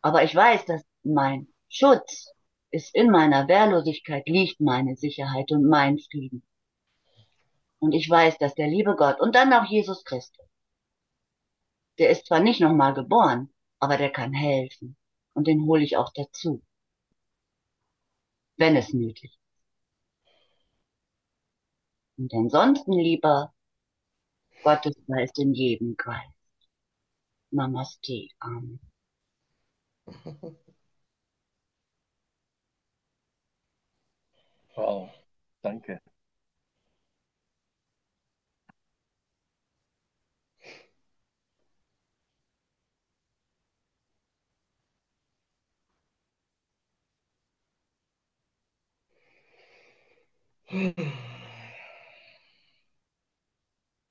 [0.00, 2.32] aber ich weiß, dass mein Schutz
[2.70, 6.42] ist in meiner Wehrlosigkeit liegt meine Sicherheit und mein Frieden.
[7.78, 10.46] Und ich weiß, dass der liebe Gott und dann auch Jesus Christus,
[11.98, 14.96] der ist zwar nicht nochmal geboren, aber der kann helfen.
[15.34, 16.62] Und den hole ich auch dazu.
[18.56, 19.38] Wenn es nötig ist.
[22.18, 23.54] Und ansonsten lieber
[24.64, 26.34] Gottes Geist in jedem Geist.
[27.52, 28.28] Namaste.
[28.40, 28.78] Amen.
[34.76, 35.10] Wow,
[35.62, 35.98] danke.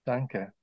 [0.06, 0.54] Danke.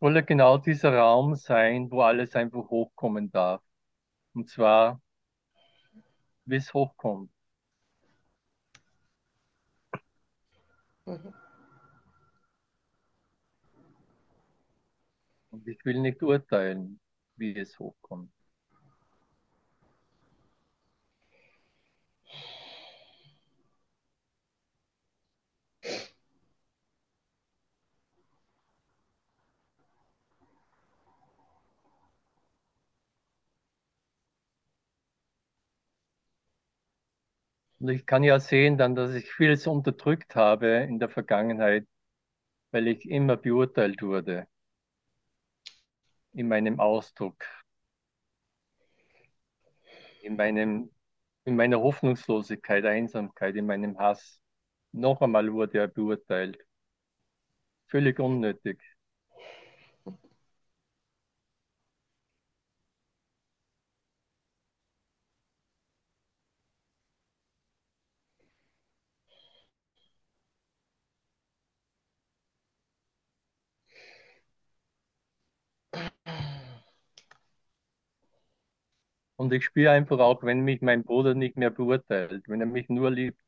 [0.00, 3.62] Soll ja genau dieser Raum sein, wo alles einfach hochkommen darf.
[4.34, 5.00] Und zwar,
[6.46, 7.30] wie es hochkommt.
[11.06, 11.34] Mhm.
[15.50, 17.00] Und ich will nicht urteilen,
[17.36, 18.32] wie es hochkommt.
[37.80, 41.86] Und ich kann ja sehen dann, dass ich vieles unterdrückt habe in der Vergangenheit,
[42.72, 44.46] weil ich immer beurteilt wurde
[46.32, 47.44] in meinem Ausdruck,
[50.22, 50.90] in meinem,
[51.44, 54.40] in meiner Hoffnungslosigkeit, Einsamkeit, in meinem Hass.
[54.92, 56.58] Noch einmal wurde er beurteilt.
[57.88, 58.80] Völlig unnötig.
[79.40, 82.90] Und ich spüre einfach auch, wenn mich mein Bruder nicht mehr beurteilt, wenn er mich
[82.90, 83.40] nur liebt,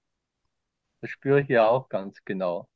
[1.03, 2.67] das spüre ich ja auch ganz genau.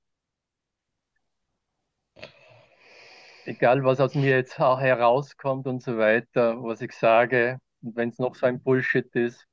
[3.47, 8.11] Egal, was aus mir jetzt auch herauskommt und so weiter, was ich sage, und wenn
[8.11, 9.47] es noch so ein Bullshit ist,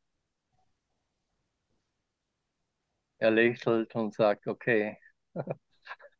[3.19, 4.97] er lächelt und sagt, okay.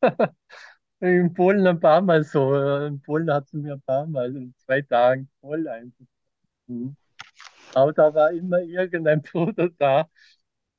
[1.00, 2.54] In Polen ein paar Mal so.
[2.86, 6.06] In Polen hat sie mir ein paar Mal in zwei Tagen voll einfach.
[6.68, 6.96] Mhm.
[7.74, 10.08] Aber da war immer irgendein Bruder da,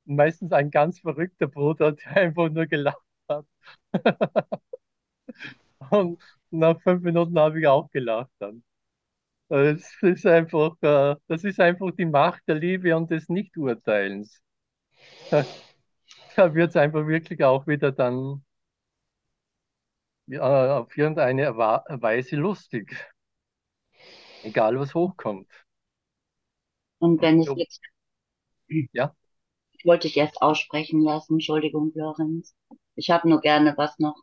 [0.06, 3.46] meistens ein ganz verrückter Bruder, der einfach nur gelacht hat.
[5.90, 8.62] Und nach fünf Minuten habe ich auch gelacht dann.
[9.48, 14.42] Es ist einfach, äh, das ist einfach die Macht der Liebe und des Nichturteilens.
[16.36, 18.44] Da wird es einfach wirklich auch wieder dann
[20.40, 22.94] auf irgendeine Weise lustig.
[24.44, 25.65] Egal was hochkommt.
[26.98, 27.80] Und wenn es jetzt,
[28.92, 29.14] Ja.
[29.84, 32.54] wollte ich erst aussprechen lassen, Entschuldigung, Lorenz.
[32.94, 34.16] Ich habe nur gerne was noch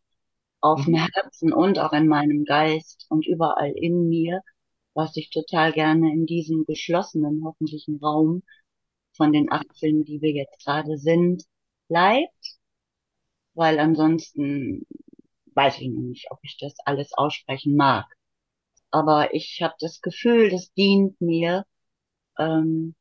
[0.62, 1.08] auf dem Mhm.
[1.14, 4.42] Herzen und auch in meinem Geist und überall in mir,
[4.96, 8.44] was ich total gerne in diesem geschlossenen, hoffentlichen Raum
[9.14, 11.44] von den 18, die wir jetzt gerade sind,
[11.90, 12.58] bleibt,
[13.56, 14.86] weil ansonsten
[15.56, 18.06] weiß ich noch nicht, ob ich das alles aussprechen mag.
[18.92, 21.66] Aber ich habe das Gefühl, das dient mir
[22.38, 22.96] ähm,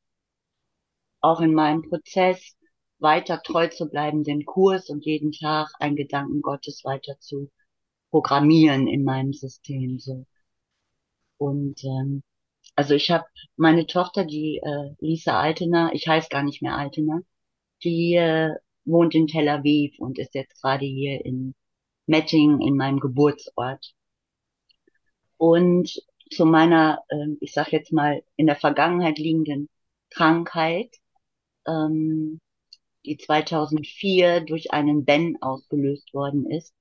[1.20, 2.56] auch in meinem Prozess
[2.98, 7.50] weiter treu zu bleiben, den Kurs und jeden Tag einen Gedanken Gottes weiter zu
[8.10, 10.26] programmieren in meinem System so.
[11.38, 12.22] Und ähm,
[12.76, 13.24] also ich habe
[13.56, 17.22] meine Tochter, die äh, Lisa Altener, ich heiße gar nicht mehr Altener,
[17.84, 18.54] die äh,
[18.84, 21.54] wohnt in Tel Aviv und ist jetzt gerade hier in
[22.06, 23.94] Mettingen in meinem Geburtsort.
[25.36, 26.00] Und
[26.34, 29.68] zu meiner, äh, ich sag jetzt mal, in der Vergangenheit liegenden
[30.10, 30.96] Krankheit,
[31.66, 32.40] ähm,
[33.06, 36.74] die 2004 durch einen Ben ausgelöst worden ist,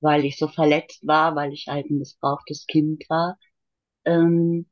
[0.00, 3.38] weil ich so verletzt war, weil ich halt ein missbrauchtes Kind war,
[4.04, 4.66] ähm,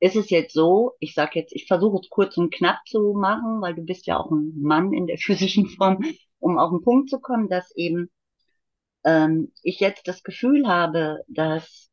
[0.00, 3.60] ist es jetzt so, ich sag jetzt, ich versuche es kurz und knapp zu machen,
[3.62, 6.04] weil du bist ja auch ein Mann in der physischen Form,
[6.40, 8.10] um auf den Punkt zu kommen, dass eben
[9.04, 11.91] ähm, ich jetzt das Gefühl habe, dass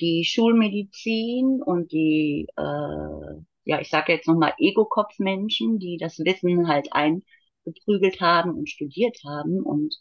[0.00, 2.62] die Schulmedizin und die, äh,
[3.64, 9.62] ja, ich sage jetzt nochmal Ego-Kopf-Menschen, die das Wissen halt eingeprügelt haben und studiert haben
[9.62, 9.94] und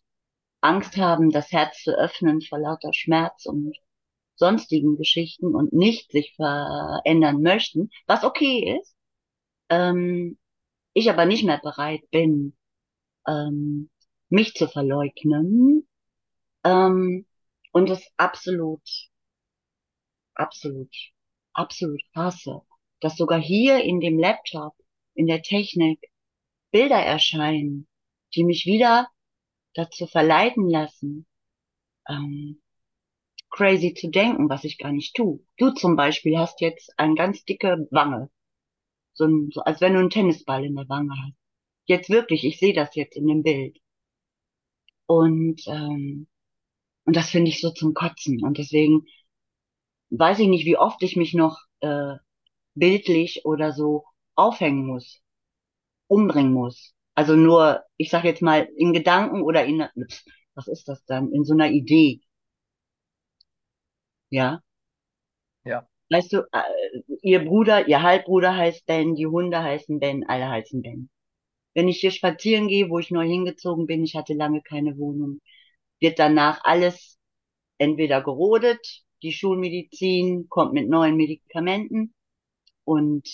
[0.61, 3.75] Angst haben, das Herz zu öffnen vor lauter Schmerz und
[4.35, 8.95] sonstigen Geschichten und nicht sich verändern möchten, was okay ist,
[9.69, 10.37] ähm,
[10.93, 12.55] ich aber nicht mehr bereit bin,
[13.27, 13.89] ähm,
[14.29, 15.87] mich zu verleugnen
[16.63, 17.25] ähm,
[17.71, 18.81] und es absolut,
[20.39, 20.93] absolut,
[21.53, 22.61] absolut hasse,
[23.01, 24.73] dass sogar hier in dem Laptop,
[25.13, 25.99] in der Technik
[26.71, 27.87] Bilder erscheinen,
[28.35, 29.09] die mich wieder
[29.73, 31.25] dazu verleiten lassen,
[32.07, 32.61] ähm,
[33.49, 35.39] crazy zu denken, was ich gar nicht tue.
[35.57, 38.29] Du zum Beispiel hast jetzt eine ganz dicke Wange.
[39.13, 41.35] So, ein, so als wenn du einen Tennisball in der Wange hast.
[41.85, 43.79] Jetzt wirklich, ich sehe das jetzt in dem Bild.
[45.07, 46.27] Und, ähm,
[47.05, 48.43] und das finde ich so zum Kotzen.
[48.43, 49.07] Und deswegen
[50.09, 52.15] weiß ich nicht, wie oft ich mich noch äh,
[52.75, 54.05] bildlich oder so
[54.35, 55.21] aufhängen muss,
[56.07, 56.95] umbringen muss.
[57.15, 59.85] Also nur, ich sag jetzt mal, in Gedanken oder in,
[60.55, 62.21] was ist das dann, in so einer Idee.
[64.29, 64.61] Ja.
[65.63, 65.87] Ja.
[66.09, 66.61] Weißt du, äh,
[67.21, 71.09] ihr Bruder, ihr Halbbruder heißt Ben, die Hunde heißen Ben, alle heißen Ben.
[71.73, 75.41] Wenn ich hier spazieren gehe, wo ich neu hingezogen bin, ich hatte lange keine Wohnung,
[75.99, 77.19] wird danach alles
[77.77, 82.13] entweder gerodet, die Schulmedizin kommt mit neuen Medikamenten
[82.83, 83.27] und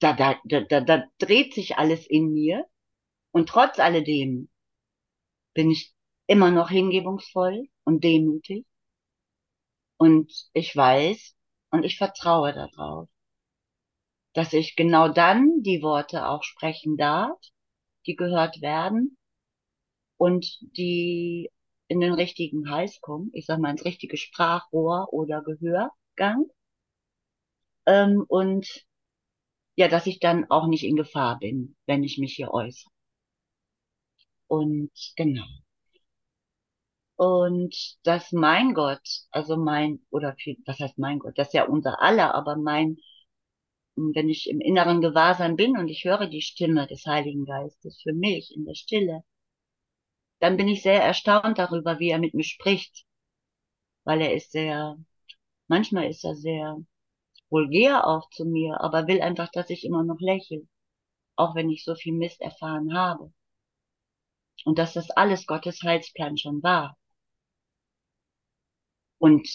[0.00, 2.66] da, da, da, da, da dreht sich alles in mir.
[3.32, 4.48] Und trotz alledem
[5.54, 5.94] bin ich
[6.26, 8.66] immer noch hingebungsvoll und demütig.
[9.98, 11.36] Und ich weiß
[11.70, 13.08] und ich vertraue darauf,
[14.32, 17.38] dass ich genau dann die Worte auch sprechen darf,
[18.06, 19.18] die gehört werden
[20.16, 21.50] und die
[21.90, 26.46] in den richtigen Hals kommen, ich sag mal ins richtige Sprachrohr oder Gehörgang.
[27.86, 28.66] Ähm, und
[29.76, 32.90] ja, dass ich dann auch nicht in Gefahr bin, wenn ich mich hier äußere.
[34.48, 35.46] Und genau.
[37.16, 37.74] Und
[38.04, 42.00] dass mein Gott, also mein, oder viel, was heißt mein Gott, das ist ja unser
[42.02, 42.96] aller, aber mein,
[43.96, 48.12] wenn ich im inneren Gewahrsam bin und ich höre die Stimme des Heiligen Geistes für
[48.14, 49.22] mich in der Stille,
[50.40, 53.06] dann bin ich sehr erstaunt darüber, wie er mit mir spricht.
[54.04, 54.98] Weil er ist sehr,
[55.68, 56.78] manchmal ist er sehr
[57.50, 60.68] vulgär auch zu mir, aber will einfach, dass ich immer noch lächle.
[61.36, 63.32] Auch wenn ich so viel Mist erfahren habe.
[64.64, 66.96] Und dass das alles Gottes Heilsplan schon war.
[69.18, 69.48] Und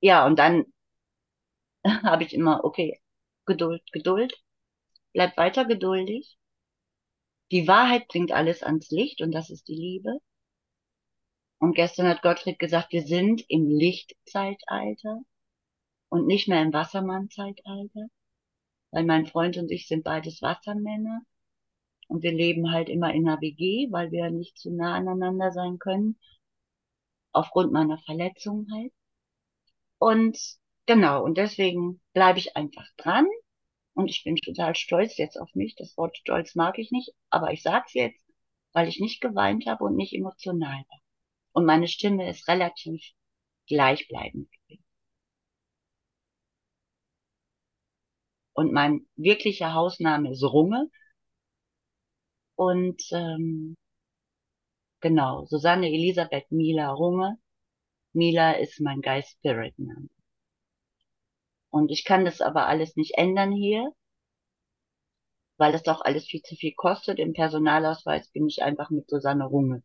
[0.00, 0.66] ja, und dann
[2.04, 3.00] habe ich immer, okay,
[3.46, 4.34] Geduld, Geduld,
[5.14, 6.38] bleib weiter geduldig.
[7.52, 10.18] Die Wahrheit bringt alles ans Licht und das ist die Liebe.
[11.58, 15.20] Und gestern hat Gottfried gesagt, wir sind im Lichtzeitalter
[16.08, 18.06] und nicht mehr im Wassermann-Zeitalter,
[18.90, 21.20] weil mein Freund und ich sind beides Wassermänner
[22.08, 25.78] und wir leben halt immer in einer WG, weil wir nicht zu nah aneinander sein
[25.78, 26.18] können,
[27.32, 28.92] aufgrund meiner Verletzung halt.
[29.98, 30.38] Und
[30.86, 33.26] genau, und deswegen bleibe ich einfach dran
[33.94, 35.74] und ich bin total stolz jetzt auf mich.
[35.76, 38.24] Das Wort stolz mag ich nicht, aber ich sag's jetzt,
[38.72, 41.00] weil ich nicht geweint habe und nicht emotional war.
[41.52, 43.02] Und meine Stimme ist relativ
[43.66, 44.48] gleichbleibend.
[48.54, 50.88] Und mein wirklicher Hausname ist Runge.
[52.56, 53.76] Und ähm,
[55.00, 57.36] genau, Susanne Elisabeth Mila Runge.
[58.14, 60.08] Mila ist mein Geist Spirit Name.
[61.72, 63.92] Und ich kann das aber alles nicht ändern hier,
[65.56, 67.18] weil das doch alles viel zu viel kostet.
[67.18, 69.82] Im Personalausweis bin ich einfach mit Susanne Runge.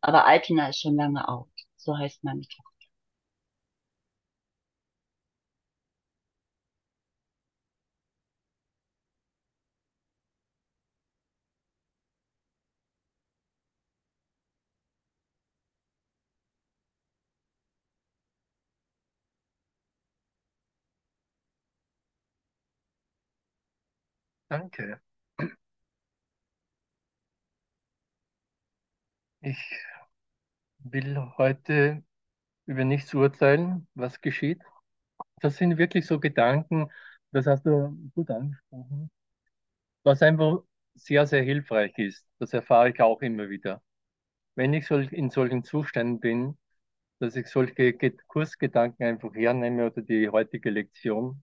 [0.00, 1.48] Aber Alpina ist schon lange out.
[1.76, 2.75] So heißt meine Tochter.
[24.56, 25.00] Danke.
[29.40, 29.86] Ich
[30.78, 32.02] will heute
[32.66, 34.62] über nichts urteilen, was geschieht.
[35.42, 36.90] Das sind wirklich so Gedanken,
[37.32, 39.10] das hast du gut angesprochen,
[40.04, 40.62] was einfach
[40.94, 42.26] sehr, sehr hilfreich ist.
[42.40, 43.82] Das erfahre ich auch immer wieder.
[44.56, 46.58] Wenn ich in solchen Zuständen bin,
[47.20, 47.94] dass ich solche
[48.28, 51.42] Kursgedanken einfach hernehme oder die heutige Lektion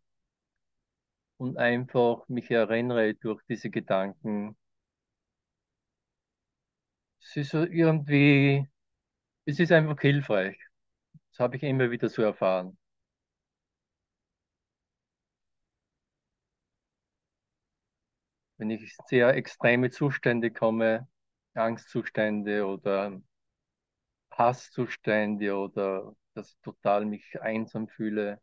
[1.37, 4.55] und einfach mich erinnere durch diese Gedanken.
[7.21, 8.67] Es ist so irgendwie,
[9.45, 10.57] es ist einfach hilfreich.
[11.31, 12.77] Das habe ich immer wieder so erfahren.
[18.57, 21.07] Wenn ich sehr extreme Zustände komme,
[21.53, 23.21] Angstzustände oder
[24.31, 28.41] Hasszustände oder dass ich total mich einsam fühle,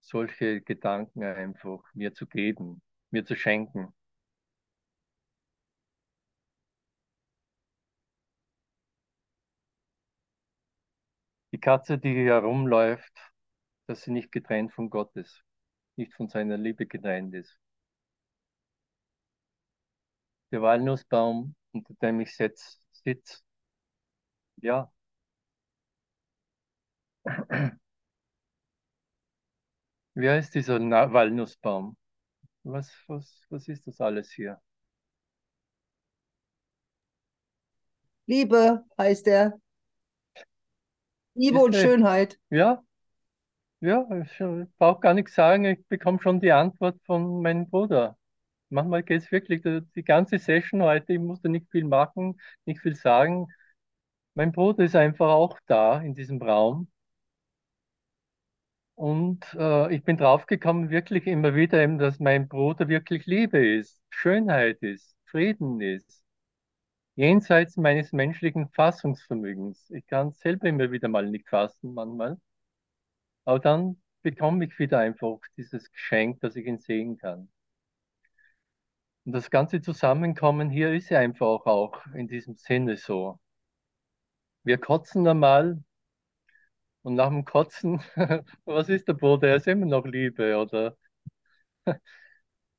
[0.00, 3.94] solche Gedanken einfach mir zu geben, mir zu schenken.
[11.52, 13.12] Die Katze, die herumläuft,
[13.86, 15.44] dass sie nicht getrennt von Gott ist,
[15.96, 17.58] nicht von seiner Liebe getrennt ist.
[20.52, 22.78] Der Walnussbaum, unter dem ich sitze,
[24.62, 24.90] ja,
[30.14, 31.96] Wie heißt dieser Na Walnussbaum?
[32.64, 34.60] Was, was, was ist das alles hier?
[38.26, 39.60] Liebe heißt er.
[41.34, 42.38] Liebe Ist und der- Schönheit.
[42.50, 42.82] Ja,
[43.80, 44.38] ja, ich
[44.78, 45.64] brauche gar nichts sagen.
[45.64, 48.16] Ich bekomme schon die Antwort von meinem Bruder.
[48.70, 52.80] Manchmal geht es wirklich die, die ganze Session heute, ich musste nicht viel machen, nicht
[52.82, 53.48] viel sagen.
[54.34, 56.88] Mein Bruder ist einfach auch da in diesem Raum.
[59.00, 63.98] Und äh, ich bin draufgekommen, wirklich immer wieder, eben, dass mein Bruder wirklich Liebe ist,
[64.10, 66.22] Schönheit ist, Frieden ist,
[67.14, 69.90] jenseits meines menschlichen Fassungsvermögens.
[69.90, 72.38] Ich kann es selber immer wieder mal nicht fassen, manchmal.
[73.46, 77.50] Aber dann bekomme ich wieder einfach dieses Geschenk, dass ich ihn sehen kann.
[79.24, 83.40] Und das ganze Zusammenkommen hier ist ja einfach auch in diesem Sinne so.
[84.62, 85.82] Wir kotzen einmal
[87.02, 88.00] und nach dem Kotzen,
[88.64, 89.48] was ist der Bruder?
[89.48, 90.96] Er ist immer noch Liebe, oder?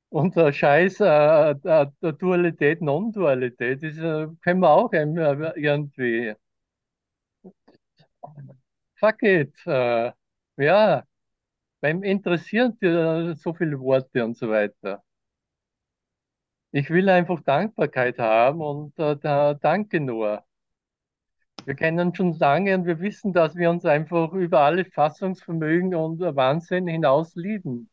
[0.09, 5.03] Und der Scheiß äh, der, der Dualität, Non-Dualität, ist, äh, können wir auch äh,
[5.55, 6.35] irgendwie.
[8.99, 9.53] Fuck it.
[9.65, 10.11] Äh,
[10.57, 11.03] ja,
[11.81, 15.03] beim interessieren dir so viele Worte und so weiter.
[16.73, 20.43] Ich will einfach Dankbarkeit haben und äh, da, danke nur.
[21.65, 26.19] Wir kennen schon lange und wir wissen, dass wir uns einfach über alle Fassungsvermögen und
[26.19, 27.89] Wahnsinn hinaus lieben.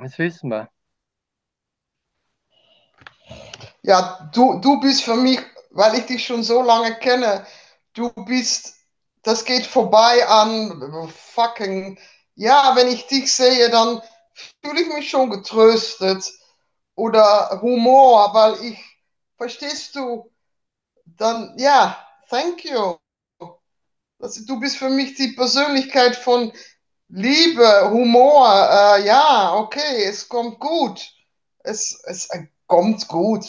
[0.00, 0.68] Das wissen wir.
[3.82, 5.40] Ja, du, du bist für mich,
[5.70, 7.46] weil ich dich schon so lange kenne,
[7.94, 8.76] du bist,
[9.22, 11.98] das geht vorbei an fucking,
[12.34, 14.00] ja, wenn ich dich sehe, dann
[14.62, 16.30] fühle ich mich schon getröstet
[16.94, 18.78] oder Humor, weil ich,
[19.36, 20.31] verstehst du,
[21.16, 21.98] dann, ja,
[22.28, 22.96] thank you.
[24.18, 26.52] Das, du bist für mich die Persönlichkeit von
[27.08, 31.10] Liebe, Humor, äh, ja, okay, es kommt gut.
[31.58, 33.44] Es, es äh, kommt gut.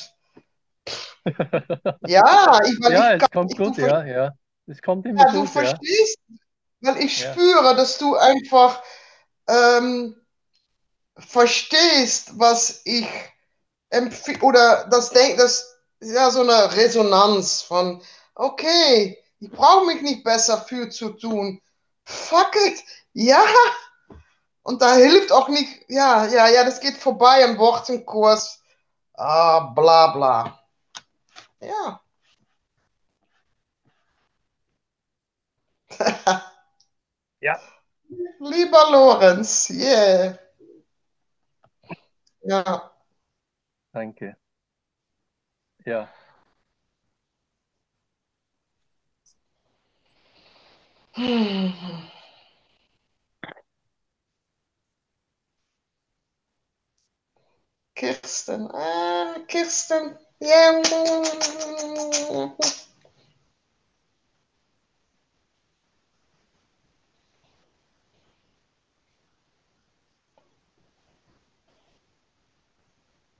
[2.05, 4.31] Ja, ich, weil Ja, ich es kann kommt du gut, ja, ja.
[4.67, 5.79] Es kommt immer ja, du gut, ja.
[5.79, 6.17] verstehst,
[6.81, 7.31] weil ich Ja.
[7.31, 8.83] spüre, dass du einfach
[9.47, 10.15] ähm,
[11.17, 13.07] verstehst, was ich
[13.89, 15.72] empfehle, oder das das
[16.11, 18.01] ja so eine Resonanz von,
[18.35, 21.61] okay, ich brauche mich nicht besser für zu tun.
[22.05, 22.83] Fuck it,
[23.13, 23.43] ja.
[24.63, 28.61] Und da hilft auch nicht, ja, ja, ja, das geht vorbei im Wortenkurs.
[29.15, 30.59] Ah, bla bla.
[31.61, 32.01] Ja.
[37.41, 37.59] Ja.
[38.39, 40.39] Lieber Lorenz, yeah.
[42.41, 42.91] Ja.
[43.91, 44.37] Danke.
[45.85, 46.09] Ja.
[57.95, 60.81] Kirsten, ah, Kirsten, yeah.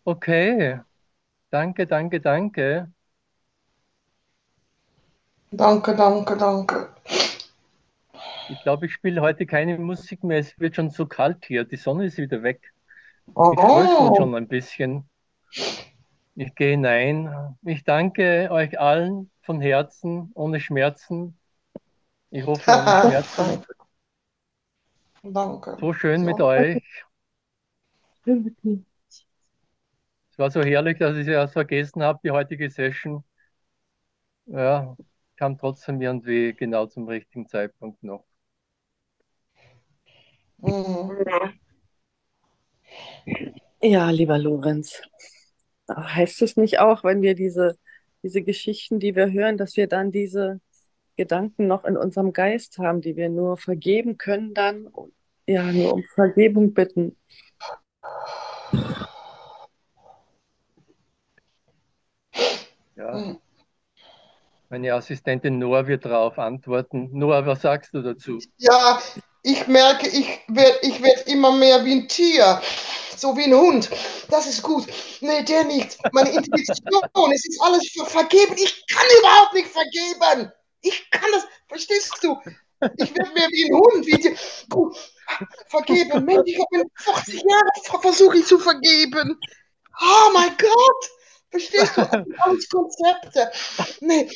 [0.05, 0.79] Okay.
[1.54, 2.88] Danke, danke, danke.
[5.62, 6.78] Danke, danke, danke.
[8.47, 10.39] Ich glaube, ich spiele heute keine Musik mehr.
[10.39, 11.64] Es wird schon so kalt hier.
[11.66, 12.74] Die Sonne ist wieder weg.
[13.49, 15.10] Ich Oh, fröstel schon ein bisschen.
[16.36, 17.58] Ich gehe hinein.
[17.64, 21.38] Ich danke euch allen von Herzen, ohne Schmerzen.
[22.32, 23.66] Ich hoffe, ohne Schmerzen.
[25.24, 25.78] danke.
[25.80, 26.82] So schön mit euch.
[30.43, 33.23] War so herrlich, dass ich es vergessen habe, die heutige Session.
[34.45, 34.97] Ja,
[35.37, 38.25] kam trotzdem irgendwie genau zum richtigen Zeitpunkt noch.
[40.57, 41.25] Mhm.
[43.81, 45.01] Ja, lieber Lorenz,
[45.89, 47.77] heißt es nicht auch, wenn wir diese,
[48.21, 50.59] diese Geschichten, die wir hören, dass wir dann diese
[51.15, 54.89] Gedanken noch in unserem Geist haben, die wir nur vergeben können dann,
[55.47, 57.15] ja, nur um Vergebung bitten.
[62.95, 63.11] Ja.
[63.13, 63.39] Mhm.
[64.69, 67.09] Meine Assistentin Noah wird darauf antworten.
[67.13, 68.39] Noah, was sagst du dazu?
[68.57, 68.99] Ja,
[69.43, 72.59] ich merke, ich werde ich werd immer mehr wie ein Tier,
[73.15, 73.89] so wie ein Hund.
[74.29, 74.87] Das ist gut.
[75.21, 75.97] Nee, der nicht.
[76.11, 78.55] Meine Intuition, es ist alles ver vergeben.
[78.55, 80.51] Ich kann überhaupt nicht vergeben.
[80.81, 82.37] Ich kann das, verstehst du?
[82.97, 84.35] Ich werde mehr wie ein Hund, wie die,
[85.67, 86.25] vergeben.
[86.25, 89.39] Mensch, ich habe 40 Jahre versuche ich zu vergeben.
[90.01, 91.09] Oh mein Gott.
[91.54, 92.01] Verstehst du?
[92.39, 93.51] Alles Konzepte.
[94.01, 94.28] Nee.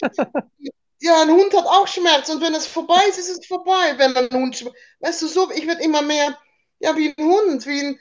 [1.00, 3.96] Ja, ein Hund hat auch Schmerz und wenn es vorbei ist, ist es vorbei.
[3.98, 4.66] Wenn ein Hund,
[5.00, 6.38] weißt du, so, ich werde immer mehr,
[6.80, 8.00] ja, wie ein Hund, wie ein,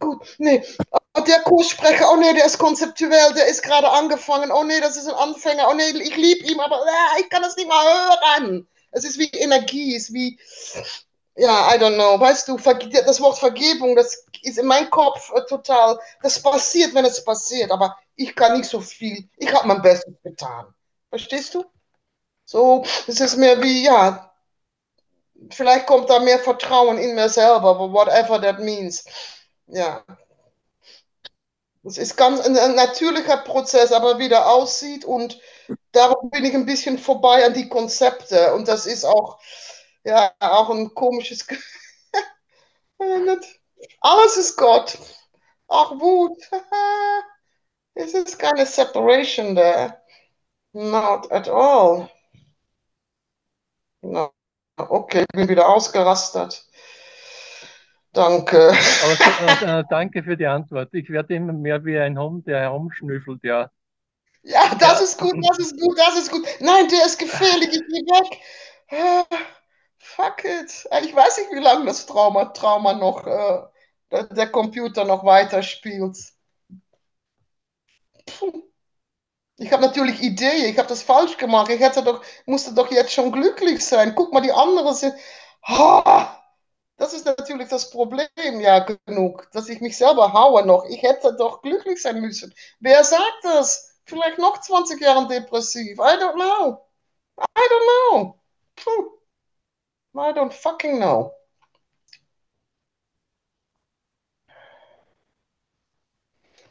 [0.00, 0.62] gut, nee,
[1.26, 5.06] der Kurssprecher, oh nee, der ist konzeptuell, der ist gerade angefangen, oh nee, das ist
[5.06, 8.66] ein Anfänger, oh nee, ich liebe ihn, aber äh, ich kann das nicht mal hören.
[8.90, 10.38] Es ist wie Energie, es ist wie,
[11.36, 15.44] ja, I don't know, weißt du, das Wort Vergebung, das ist in meinem Kopf äh,
[15.46, 19.82] total, das passiert, wenn es passiert, aber ich kann nicht so viel, ich habe mein
[19.82, 20.74] Bestes getan.
[21.10, 21.64] Verstehst du?
[22.44, 24.32] So, es ist mehr wie, ja,
[25.50, 29.04] vielleicht kommt da mehr Vertrauen in mir selber, whatever that means.
[29.66, 30.04] Ja.
[31.84, 35.40] Es ist ganz ein, ein natürlicher Prozess, aber wie der aussieht und
[35.92, 39.38] darum bin ich ein bisschen vorbei an die Konzepte und das ist auch,
[40.04, 41.46] ja, auch ein komisches.
[44.00, 44.98] Alles ist Gott.
[45.68, 46.38] Auch Wut.
[47.96, 49.96] es ist keine Separation there.
[50.72, 52.10] Not at all.
[54.02, 54.30] Na,
[54.76, 56.64] okay, bin wieder ausgerastet.
[58.12, 58.72] Danke.
[59.02, 60.90] Aber, äh, danke für die Antwort.
[60.92, 63.70] Ich werde immer mehr wie ein Hund, der herumschnüffelt, ja.
[64.42, 65.04] Ja, das ja.
[65.04, 66.46] ist gut, das ist gut, das ist gut.
[66.60, 68.40] Nein, der ist gefährlich, ich gehe weg.
[68.92, 69.36] Uh,
[69.98, 70.86] fuck it.
[71.02, 73.72] Ich weiß nicht, wie lange das Trauma, Trauma noch, der,
[74.30, 76.16] der, Computer noch weiterspielt.
[79.58, 81.70] Ich habe natürlich Ideen, ich habe das falsch gemacht.
[81.70, 84.14] Ich hätte doch, musste doch jetzt schon glücklich sein.
[84.14, 85.14] Guck mal, die anderen sind.
[85.68, 86.02] Oh,
[86.96, 88.28] das ist natürlich das Problem,
[88.60, 90.84] ja, genug, dass ich mich selber haue noch.
[90.86, 92.54] Ich hätte doch glücklich sein müssen.
[92.80, 93.94] Wer sagt das?
[94.04, 95.98] Vielleicht noch 20 Jahre depressiv.
[95.98, 96.86] I don't know.
[97.40, 98.40] I don't know.
[98.76, 99.18] Puh.
[100.16, 101.32] I don't fucking know.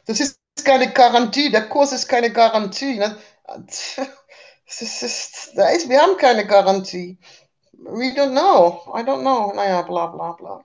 [0.06, 2.96] Das ist keine Garantie, der Kurs ist keine Garantie.
[2.98, 3.16] Ne?
[3.46, 3.98] Das
[5.02, 7.18] ist, das ist, wir haben keine Garantie.
[7.74, 8.82] We don't know.
[8.96, 9.52] I don't know.
[9.54, 10.64] Naja, bla bla bla.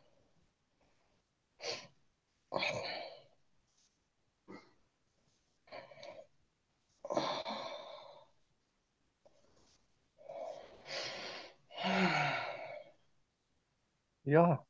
[14.23, 14.65] Ja,